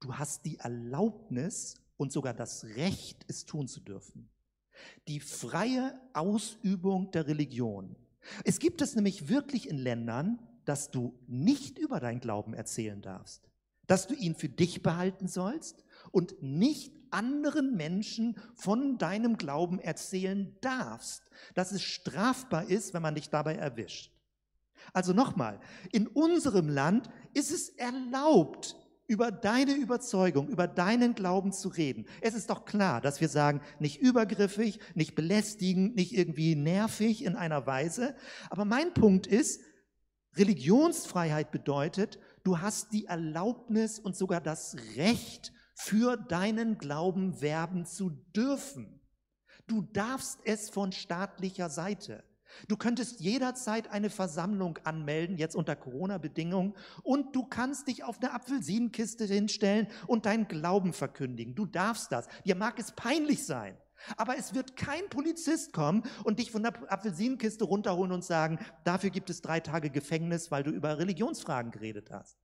du 0.00 0.14
hast 0.14 0.44
die 0.44 0.58
Erlaubnis 0.58 1.74
und 1.96 2.12
sogar 2.12 2.34
das 2.34 2.64
Recht, 2.76 3.24
es 3.26 3.44
tun 3.44 3.66
zu 3.66 3.80
dürfen. 3.80 4.30
Die 5.08 5.20
freie 5.20 5.98
Ausübung 6.12 7.10
der 7.10 7.26
Religion. 7.26 7.96
Es 8.44 8.58
gibt 8.58 8.82
es 8.82 8.94
nämlich 8.94 9.28
wirklich 9.28 9.68
in 9.68 9.78
Ländern, 9.78 10.40
dass 10.64 10.90
du 10.90 11.18
nicht 11.26 11.78
über 11.78 12.00
deinen 12.00 12.20
Glauben 12.20 12.54
erzählen 12.54 13.00
darfst, 13.00 13.48
dass 13.86 14.06
du 14.06 14.14
ihn 14.14 14.34
für 14.34 14.48
dich 14.48 14.82
behalten 14.82 15.28
sollst 15.28 15.84
und 16.10 16.42
nicht 16.42 16.92
anderen 17.10 17.76
Menschen 17.76 18.36
von 18.54 18.98
deinem 18.98 19.36
Glauben 19.36 19.78
erzählen 19.78 20.54
darfst, 20.60 21.22
dass 21.54 21.72
es 21.72 21.82
strafbar 21.82 22.68
ist, 22.68 22.94
wenn 22.94 23.02
man 23.02 23.14
dich 23.14 23.30
dabei 23.30 23.54
erwischt. 23.54 24.12
Also 24.92 25.12
nochmal, 25.12 25.60
in 25.92 26.06
unserem 26.06 26.68
Land 26.68 27.08
ist 27.32 27.50
es 27.50 27.70
erlaubt, 27.70 28.76
über 29.06 29.30
deine 29.30 29.74
Überzeugung, 29.74 30.48
über 30.48 30.66
deinen 30.66 31.14
Glauben 31.14 31.52
zu 31.52 31.68
reden. 31.68 32.06
Es 32.20 32.34
ist 32.34 32.50
doch 32.50 32.64
klar, 32.64 33.00
dass 33.00 33.20
wir 33.20 33.28
sagen, 33.28 33.60
nicht 33.78 34.00
übergriffig, 34.00 34.80
nicht 34.94 35.14
belästigend, 35.14 35.94
nicht 35.94 36.12
irgendwie 36.12 36.56
nervig 36.56 37.24
in 37.24 37.36
einer 37.36 37.66
Weise. 37.66 38.16
Aber 38.50 38.64
mein 38.64 38.92
Punkt 38.94 39.26
ist, 39.26 39.60
Religionsfreiheit 40.34 41.50
bedeutet, 41.50 42.18
du 42.44 42.60
hast 42.60 42.92
die 42.92 43.06
Erlaubnis 43.06 43.98
und 43.98 44.16
sogar 44.16 44.40
das 44.40 44.76
Recht, 44.96 45.52
für 45.76 46.16
deinen 46.16 46.78
Glauben 46.78 47.40
werben 47.42 47.84
zu 47.84 48.10
dürfen. 48.34 49.00
Du 49.66 49.82
darfst 49.82 50.40
es 50.44 50.70
von 50.70 50.90
staatlicher 50.90 51.68
Seite. 51.68 52.24
Du 52.68 52.76
könntest 52.76 53.20
jederzeit 53.20 53.90
eine 53.90 54.10
Versammlung 54.10 54.78
anmelden, 54.84 55.36
jetzt 55.36 55.56
unter 55.56 55.76
Corona-Bedingungen, 55.76 56.74
und 57.02 57.34
du 57.34 57.44
kannst 57.44 57.88
dich 57.88 58.04
auf 58.04 58.20
eine 58.20 58.32
Apfelsinenkiste 58.32 59.24
hinstellen 59.24 59.88
und 60.06 60.26
deinen 60.26 60.48
Glauben 60.48 60.92
verkündigen. 60.92 61.54
Du 61.54 61.66
darfst 61.66 62.12
das. 62.12 62.28
Dir 62.44 62.56
mag 62.56 62.78
es 62.78 62.92
peinlich 62.92 63.44
sein. 63.44 63.76
Aber 64.16 64.36
es 64.36 64.54
wird 64.54 64.76
kein 64.76 65.08
Polizist 65.08 65.72
kommen 65.72 66.02
und 66.24 66.38
dich 66.38 66.50
von 66.50 66.62
der 66.62 66.74
Apfelsinenkiste 66.92 67.64
runterholen 67.64 68.12
und 68.12 68.24
sagen, 68.24 68.58
dafür 68.84 69.10
gibt 69.10 69.30
es 69.30 69.40
drei 69.40 69.60
Tage 69.60 69.90
Gefängnis, 69.90 70.50
weil 70.50 70.62
du 70.62 70.70
über 70.70 70.98
Religionsfragen 70.98 71.70
geredet 71.70 72.10
hast. 72.10 72.36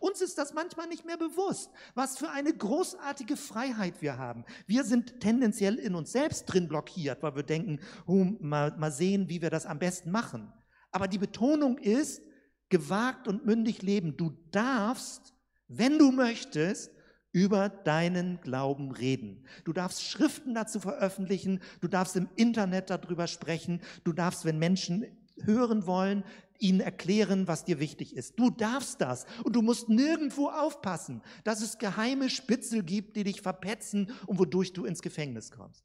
Uns 0.00 0.20
ist 0.20 0.38
das 0.38 0.54
manchmal 0.54 0.88
nicht 0.88 1.04
mehr 1.04 1.16
bewusst, 1.16 1.70
was 1.94 2.18
für 2.18 2.30
eine 2.30 2.52
großartige 2.52 3.36
Freiheit 3.36 4.02
wir 4.02 4.18
haben. 4.18 4.44
Wir 4.66 4.84
sind 4.84 5.20
tendenziell 5.20 5.76
in 5.76 5.94
uns 5.94 6.12
selbst 6.12 6.46
drin 6.46 6.68
blockiert, 6.68 7.22
weil 7.22 7.36
wir 7.36 7.42
denken, 7.42 7.80
oh, 8.06 8.24
mal, 8.40 8.76
mal 8.76 8.92
sehen, 8.92 9.28
wie 9.28 9.42
wir 9.42 9.50
das 9.50 9.66
am 9.66 9.78
besten 9.78 10.10
machen. 10.10 10.52
Aber 10.90 11.08
die 11.08 11.18
Betonung 11.18 11.78
ist, 11.78 12.22
gewagt 12.68 13.28
und 13.28 13.46
mündig 13.46 13.82
leben. 13.82 14.16
Du 14.16 14.30
darfst, 14.50 15.34
wenn 15.68 15.98
du 15.98 16.10
möchtest, 16.10 16.90
über 17.32 17.68
deinen 17.68 18.40
Glauben 18.40 18.90
reden. 18.90 19.46
Du 19.64 19.72
darfst 19.72 20.02
Schriften 20.02 20.54
dazu 20.54 20.80
veröffentlichen, 20.80 21.60
du 21.80 21.88
darfst 21.88 22.16
im 22.16 22.28
Internet 22.36 22.90
darüber 22.90 23.26
sprechen, 23.26 23.80
du 24.04 24.12
darfst, 24.12 24.44
wenn 24.44 24.58
Menschen 24.58 25.06
hören 25.42 25.86
wollen, 25.86 26.24
ihnen 26.58 26.80
erklären, 26.80 27.48
was 27.48 27.64
dir 27.64 27.78
wichtig 27.80 28.16
ist. 28.16 28.38
Du 28.38 28.50
darfst 28.50 29.00
das 29.00 29.26
und 29.44 29.54
du 29.54 29.62
musst 29.62 29.88
nirgendwo 29.88 30.48
aufpassen, 30.48 31.22
dass 31.44 31.62
es 31.62 31.78
geheime 31.78 32.28
Spitzel 32.30 32.82
gibt, 32.82 33.16
die 33.16 33.24
dich 33.24 33.40
verpetzen 33.42 34.12
und 34.26 34.38
wodurch 34.38 34.72
du 34.72 34.84
ins 34.84 35.02
Gefängnis 35.02 35.50
kommst. 35.50 35.84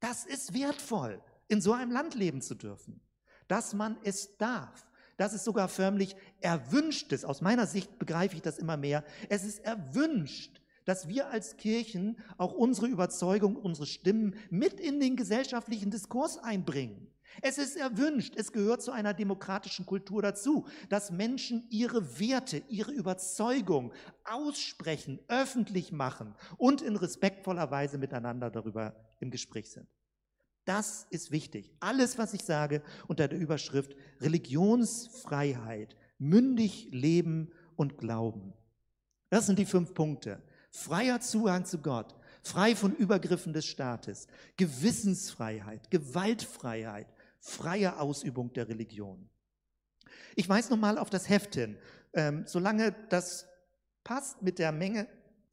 Das 0.00 0.24
ist 0.24 0.54
wertvoll, 0.54 1.22
in 1.48 1.60
so 1.60 1.72
einem 1.72 1.92
Land 1.92 2.14
leben 2.14 2.40
zu 2.40 2.54
dürfen, 2.54 3.00
dass 3.48 3.74
man 3.74 3.98
es 4.02 4.36
darf. 4.36 4.86
dass 5.16 5.34
es 5.34 5.44
sogar 5.44 5.68
förmlich 5.68 6.16
erwünscht 6.40 7.12
ist. 7.12 7.26
Aus 7.26 7.42
meiner 7.42 7.66
Sicht 7.66 7.98
begreife 7.98 8.36
ich 8.36 8.40
das 8.40 8.56
immer 8.56 8.78
mehr. 8.78 9.04
Es 9.28 9.44
ist 9.44 9.58
erwünscht, 9.58 10.62
dass 10.86 11.08
wir 11.08 11.28
als 11.28 11.58
Kirchen 11.58 12.18
auch 12.38 12.52
unsere 12.52 12.86
Überzeugung, 12.86 13.54
unsere 13.56 13.86
Stimmen 13.86 14.34
mit 14.48 14.80
in 14.80 14.98
den 14.98 15.16
gesellschaftlichen 15.16 15.90
Diskurs 15.90 16.38
einbringen. 16.38 17.06
Es 17.42 17.58
ist 17.58 17.76
erwünscht, 17.76 18.34
es 18.36 18.52
gehört 18.52 18.82
zu 18.82 18.92
einer 18.92 19.14
demokratischen 19.14 19.86
Kultur 19.86 20.22
dazu, 20.22 20.66
dass 20.88 21.10
Menschen 21.10 21.64
ihre 21.70 22.18
Werte, 22.18 22.62
ihre 22.68 22.92
Überzeugung 22.92 23.92
aussprechen, 24.24 25.20
öffentlich 25.28 25.92
machen 25.92 26.34
und 26.56 26.82
in 26.82 26.96
respektvoller 26.96 27.70
Weise 27.70 27.98
miteinander 27.98 28.50
darüber 28.50 28.94
im 29.20 29.30
Gespräch 29.30 29.70
sind. 29.70 29.86
Das 30.64 31.06
ist 31.10 31.30
wichtig. 31.30 31.72
Alles, 31.80 32.18
was 32.18 32.34
ich 32.34 32.44
sage 32.44 32.82
unter 33.08 33.28
der 33.28 33.38
Überschrift 33.38 33.96
Religionsfreiheit, 34.20 35.96
mündig 36.18 36.88
leben 36.92 37.50
und 37.76 37.98
glauben. 37.98 38.52
Das 39.30 39.46
sind 39.46 39.58
die 39.58 39.66
fünf 39.66 39.94
Punkte. 39.94 40.42
Freier 40.70 41.20
Zugang 41.20 41.64
zu 41.64 41.78
Gott, 41.78 42.14
frei 42.42 42.76
von 42.76 42.94
Übergriffen 42.94 43.52
des 43.52 43.66
Staates, 43.66 44.28
Gewissensfreiheit, 44.56 45.90
Gewaltfreiheit, 45.90 47.06
freie 47.40 47.98
Ausübung 47.98 48.52
der 48.52 48.68
Religion. 48.68 49.28
Ich 50.36 50.48
weise 50.48 50.70
nochmal 50.70 50.98
auf 50.98 51.10
das 51.10 51.28
Heft 51.28 51.54
hin. 51.54 51.76
Ähm, 52.12 52.44
solange 52.46 52.94
das 53.08 53.46
passt 54.04 54.42
mit 54.42 54.58
der 54.58 54.72
Menge, 54.72 55.08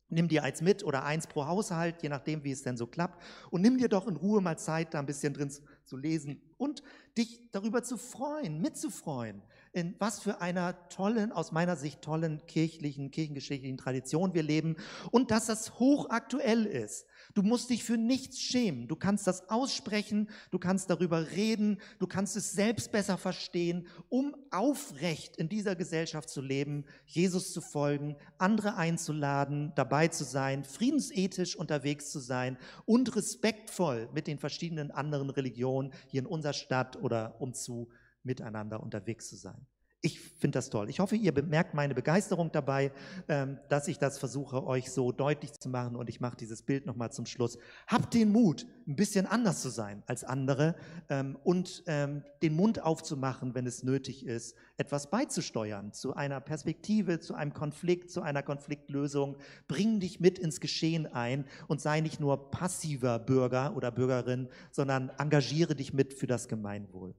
nimm 0.10 0.28
dir 0.28 0.44
eins 0.44 0.62
mit 0.62 0.84
oder 0.84 1.04
eins 1.04 1.28
pro 1.28 1.46
Haushalt, 1.46 2.02
je 2.02 2.10
nachdem, 2.10 2.44
wie 2.44 2.52
es 2.52 2.64
denn 2.64 2.78
so 2.78 2.88
klappt. 2.88 3.22
Und 3.52 3.62
nimm 3.62 3.78
dir 3.78 3.90
doch 3.90 4.08
in 4.08 4.16
Ruhe 4.16 4.42
mal 4.42 4.58
Zeit, 4.58 4.94
da 4.94 5.00
ein 5.00 5.06
bisschen 5.06 5.34
drin 5.34 5.52
zu 5.86 5.98
lesen 5.98 6.42
und 6.58 6.82
dich 7.18 7.52
darüber 7.52 7.84
zu 7.84 7.98
freuen, 7.98 8.62
mitzufreuen, 8.62 9.42
in 9.74 9.96
was 10.00 10.20
für 10.20 10.42
einer 10.42 10.88
tollen, 10.90 11.32
aus 11.32 11.52
meiner 11.52 11.76
Sicht 11.76 12.02
tollen 12.02 12.46
kirchlichen, 12.48 13.12
kirchengeschichtlichen 13.12 13.78
Tradition 13.78 14.34
wir 14.34 14.44
leben 14.44 14.78
und 15.12 15.32
dass 15.32 15.48
das 15.48 15.78
hochaktuell 15.80 16.66
ist. 16.66 17.06
Du 17.34 17.42
musst 17.42 17.70
dich 17.70 17.84
für 17.84 17.98
nichts 17.98 18.40
schämen. 18.40 18.88
Du 18.88 18.96
kannst 18.96 19.28
das 19.28 19.50
aussprechen, 19.50 20.30
du 20.52 20.60
kannst 20.60 20.90
darüber 20.90 21.32
reden, 21.32 21.80
du 22.00 22.08
kannst 22.08 22.36
es 22.36 22.52
selbst 22.52 22.92
besser 22.92 23.18
verstehen, 23.18 23.88
um 24.10 24.36
aufrecht 24.52 25.38
in 25.38 25.50
dieser 25.50 25.76
Gesellschaft 25.76 26.30
zu 26.30 26.42
leben, 26.42 26.86
Jesus 27.06 27.54
zu 27.54 27.62
folgen, 27.62 28.16
andere 28.38 28.76
einzuladen, 28.76 29.74
dabei 29.76 30.08
zu 30.08 30.24
sein, 30.24 30.64
friedensethisch 30.64 31.56
unterwegs 31.56 32.12
zu 32.12 32.20
sein 32.20 32.58
und 32.86 33.16
respektvoll 33.16 34.10
mit 34.14 34.28
den 34.28 34.40
verschiedenen 34.40 34.92
anderen 34.92 35.30
Religionen 35.30 35.94
hier 36.08 36.22
in 36.22 36.28
unserer 36.28 36.54
Stadt 36.54 36.96
oder 36.98 37.40
umzu 37.40 37.90
miteinander 38.24 38.82
unterwegs 38.82 39.30
zu 39.30 39.36
sein. 39.36 39.66
Ich 40.08 40.22
finde 40.22 40.58
das 40.58 40.70
toll. 40.70 40.90
Ich 40.90 41.02
hoffe, 41.02 41.18
ihr 41.18 41.34
bemerkt 41.34 41.74
meine 41.74 41.94
Begeisterung 41.94 42.50
dabei, 42.54 42.94
ähm, 43.28 43.60
dass 43.68 43.90
ich 43.90 44.00
das 44.00 44.18
versuche, 44.18 44.66
euch 44.66 44.90
so 44.90 45.12
deutlich 45.12 45.52
zu 45.52 45.68
machen. 45.68 45.98
Und 45.98 46.08
ich 46.08 46.22
mache 46.22 46.38
dieses 46.38 46.62
Bild 46.62 46.86
nochmal 46.86 47.12
zum 47.12 47.26
Schluss. 47.26 47.58
Habt 47.88 48.14
den 48.14 48.32
Mut, 48.32 48.66
ein 48.88 48.96
bisschen 48.96 49.26
anders 49.26 49.62
zu 49.62 49.68
sein 49.68 50.04
als 50.08 50.24
andere 50.24 50.76
ähm, 51.10 51.38
und 51.44 51.84
ähm, 51.88 52.24
den 52.42 52.56
Mund 52.56 52.82
aufzumachen, 52.82 53.54
wenn 53.54 53.68
es 53.68 53.84
nötig 53.84 54.26
ist, 54.26 54.56
etwas 54.78 55.10
beizusteuern 55.10 55.92
zu 55.92 56.16
einer 56.16 56.40
Perspektive, 56.40 57.20
zu 57.20 57.34
einem 57.34 57.54
Konflikt, 57.54 58.10
zu 58.10 58.22
einer 58.22 58.44
Konfliktlösung. 58.44 59.36
Bring 59.68 60.00
dich 60.00 60.22
mit 60.22 60.40
ins 60.40 60.62
Geschehen 60.62 61.06
ein 61.06 61.44
und 61.68 61.82
sei 61.82 62.00
nicht 62.00 62.22
nur 62.22 62.50
passiver 62.50 63.20
Bürger 63.20 63.76
oder 63.76 63.92
Bürgerin, 63.92 64.48
sondern 64.72 65.10
engagiere 65.18 65.76
dich 65.76 65.94
mit 65.94 66.14
für 66.14 66.28
das 66.28 66.48
Gemeinwohl. 66.48 67.14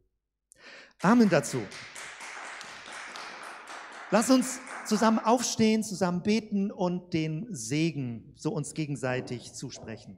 Amen 1.02 1.28
dazu. 1.28 1.60
Lass 4.10 4.30
uns 4.30 4.60
zusammen 4.86 5.18
aufstehen, 5.18 5.82
zusammen 5.82 6.22
beten 6.22 6.72
und 6.72 7.12
den 7.12 7.46
Segen 7.50 8.32
so 8.36 8.52
uns 8.52 8.72
gegenseitig 8.72 9.52
zusprechen. 9.52 10.16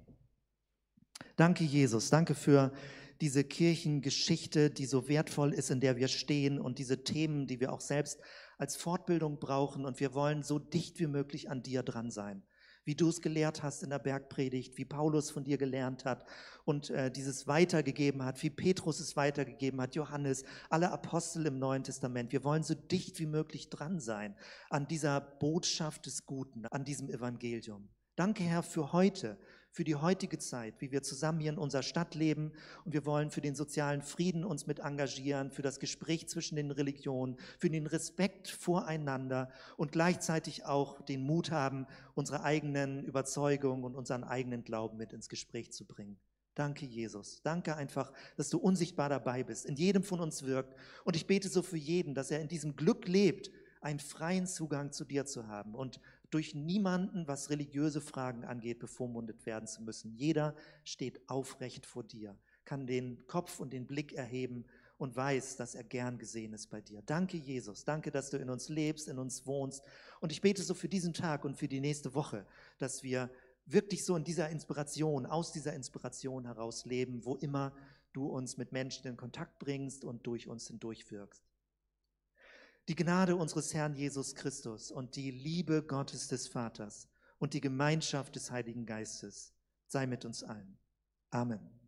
Danke, 1.35 1.65
Jesus. 1.65 2.09
Danke 2.09 2.37
für 2.37 2.73
diese 3.21 3.43
Kirchengeschichte, 3.43 4.71
die 4.71 4.87
so 4.87 5.09
wertvoll 5.09 5.53
ist, 5.53 5.71
in 5.71 5.81
der 5.81 5.97
wir 5.97 6.07
stehen 6.07 6.61
und 6.61 6.79
diese 6.79 7.03
Themen, 7.03 7.49
die 7.49 7.59
wir 7.59 7.73
auch 7.73 7.81
selbst 7.81 8.21
als 8.59 8.77
Fortbildung 8.77 9.41
brauchen. 9.41 9.85
Und 9.85 9.99
wir 9.99 10.15
wollen 10.15 10.45
so 10.45 10.61
dicht 10.61 11.01
wie 11.01 11.09
möglich 11.09 11.51
an 11.51 11.65
dir 11.65 11.83
dran 11.83 12.13
sein. 12.13 12.45
Wie 12.91 12.97
du 12.97 13.09
es 13.09 13.21
gelehrt 13.21 13.63
hast 13.63 13.85
in 13.85 13.91
der 13.91 14.01
Bergpredigt, 14.01 14.77
wie 14.77 14.85
Paulus 14.85 15.31
von 15.31 15.45
dir 15.45 15.59
gelernt 15.59 16.05
hat 16.05 16.25
und 16.65 16.91
äh, 16.91 17.09
dieses 17.09 17.47
weitergegeben 17.47 18.25
hat, 18.25 18.43
wie 18.43 18.51
Petrus 18.51 18.99
es 18.99 19.15
weitergegeben 19.15 19.81
hat, 19.81 19.95
Johannes, 19.95 20.43
alle 20.71 20.91
Apostel 20.91 21.47
im 21.47 21.61
Neuen 21.61 21.85
Testament. 21.85 22.33
Wir 22.33 22.43
wollen 22.43 22.65
so 22.65 22.75
dicht 22.75 23.21
wie 23.21 23.27
möglich 23.27 23.71
dran 23.71 24.01
sein 24.01 24.35
an 24.71 24.89
dieser 24.89 25.21
Botschaft 25.21 26.07
des 26.07 26.27
Guten, 26.27 26.67
an 26.67 26.85
diesem 26.85 27.09
Evangelium. 27.09 27.89
Danke, 28.17 28.43
Herr, 28.43 28.65
für 28.65 28.93
heute, 28.93 29.39
für 29.71 29.85
die 29.85 29.95
heutige 29.95 30.39
Zeit, 30.39 30.81
wie 30.81 30.91
wir 30.91 31.03
zusammen 31.03 31.41
hier 31.41 31.53
in 31.53 31.59
unserer 31.59 31.83
Stadt 31.83 32.15
leben. 32.15 32.53
Und 32.85 32.93
wir 32.93 33.07
wollen 33.07 33.31
für 33.31 33.41
den 33.41 33.55
sozialen 33.55 34.03
Frieden 34.03 34.45
uns 34.45 34.67
mit 34.67 34.81
engagieren, 34.81 35.51
für 35.51 35.63
das 35.63 35.79
Gespräch 35.81 36.29
zwischen 36.29 36.57
den 36.57 36.71
Religionen, 36.71 37.37
für 37.59 37.71
den 37.71 37.87
Respekt 37.87 38.49
voreinander 38.49 39.51
und 39.77 39.93
gleichzeitig 39.93 40.65
auch 40.65 41.01
den 41.03 41.23
Mut 41.23 41.51
haben, 41.51 41.87
unsere 42.15 42.43
eigenen 42.43 43.05
Überzeugungen 43.05 43.85
und 43.85 43.95
unseren 43.95 44.25
eigenen 44.25 44.65
Glauben 44.65 44.97
mit 44.97 45.13
ins 45.13 45.29
Gespräch 45.29 45.73
zu 45.73 45.87
bringen. 45.87 46.19
Danke, 46.55 46.85
Jesus. 46.85 47.41
Danke 47.43 47.77
einfach, 47.77 48.13
dass 48.37 48.51
du 48.51 48.59
unsichtbar 48.59 49.09
dabei 49.09 49.45
bist, 49.45 49.67
in 49.67 49.77
jedem 49.77 50.03
von 50.03 50.21
uns 50.21 50.43
wirkt. 50.43 50.75
Und 51.05 51.17
ich 51.17 51.27
bete 51.27 51.49
so 51.49 51.63
für 51.63 51.77
jeden, 51.77 52.15
dass 52.15 52.31
er 52.31 52.41
in 52.41 52.49
diesem 52.49 52.77
Glück 52.77 53.07
lebt, 53.07 53.51
einen 53.81 54.01
freien 54.01 54.47
Zugang 54.47 54.93
zu 54.93 55.05
dir 55.05 55.25
zu 55.25 55.47
haben 55.47 55.75
und 55.75 56.01
durch 56.31 56.55
niemanden, 56.55 57.27
was 57.27 57.51
religiöse 57.51 58.01
Fragen 58.01 58.45
angeht, 58.45 58.79
bevormundet 58.79 59.45
werden 59.47 59.67
zu 59.67 59.83
müssen. 59.83 60.13
Jeder 60.15 60.55
steht 60.85 61.29
aufrecht 61.29 61.87
vor 61.87 62.05
dir, 62.05 62.37
kann 62.65 62.87
den 62.87 63.27
Kopf 63.27 63.61
und 63.61 63.73
den 63.73 63.87
Blick 63.87 64.13
erheben 64.13 64.65
und 64.97 65.17
weiß, 65.17 65.57
dass 65.57 65.75
er 65.75 65.83
gern 65.83 66.19
gesehen 66.19 66.53
ist 66.53 66.69
bei 66.69 66.81
dir. 66.81 67.03
Danke, 67.03 67.37
Jesus. 67.37 67.85
Danke, 67.85 68.11
dass 68.11 68.31
du 68.31 68.37
in 68.37 68.51
uns 68.51 68.69
lebst, 68.69 69.09
in 69.09 69.19
uns 69.19 69.47
wohnst. 69.47 69.83
Und 70.21 70.31
ich 70.31 70.41
bete 70.41 70.63
so 70.63 70.75
für 70.75 70.89
diesen 70.89 71.15
Tag 71.15 71.45
und 71.45 71.57
für 71.57 71.69
die 71.69 71.81
nächste 71.81 72.15
Woche, 72.15 72.47
dass 72.79 73.03
wir 73.03 73.31
wirklich 73.67 74.05
so 74.05 74.15
in 74.15 74.25
dieser 74.25 74.51
Inspiration, 74.51 75.27
aus 75.27 75.53
dieser 75.53 75.73
Inspiration 75.73 76.45
heraus 76.45 76.85
leben, 76.85 77.25
wo 77.25 77.37
immer 77.37 77.73
du 78.13 78.27
uns 78.27 78.57
mit 78.57 78.73
Menschen 78.73 79.07
in 79.07 79.17
Kontakt 79.17 79.59
bringst 79.59 80.05
und 80.05 80.27
durch 80.27 80.49
uns 80.49 80.67
hindurch 80.69 81.11
wirkst. 81.11 81.50
Die 82.89 82.97
Gnade 82.97 83.37
unseres 83.37 83.73
Herrn 83.73 83.95
Jesus 83.95 84.35
Christus 84.35 84.91
und 84.91 85.17
die 85.17 85.31
Liebe 85.31 85.83
Gottes 85.83 86.29
des 86.29 86.49
Vaters 86.49 87.09
und 87.39 87.55
die 87.55 87.61
Gemeinschaft 87.61 88.35
des 88.35 88.51
Heiligen 88.51 88.87
Geistes 88.87 89.53
sei 89.87 90.07
mit 90.07 90.25
uns 90.25 90.43
allen. 90.43 90.79
Amen. 91.31 91.80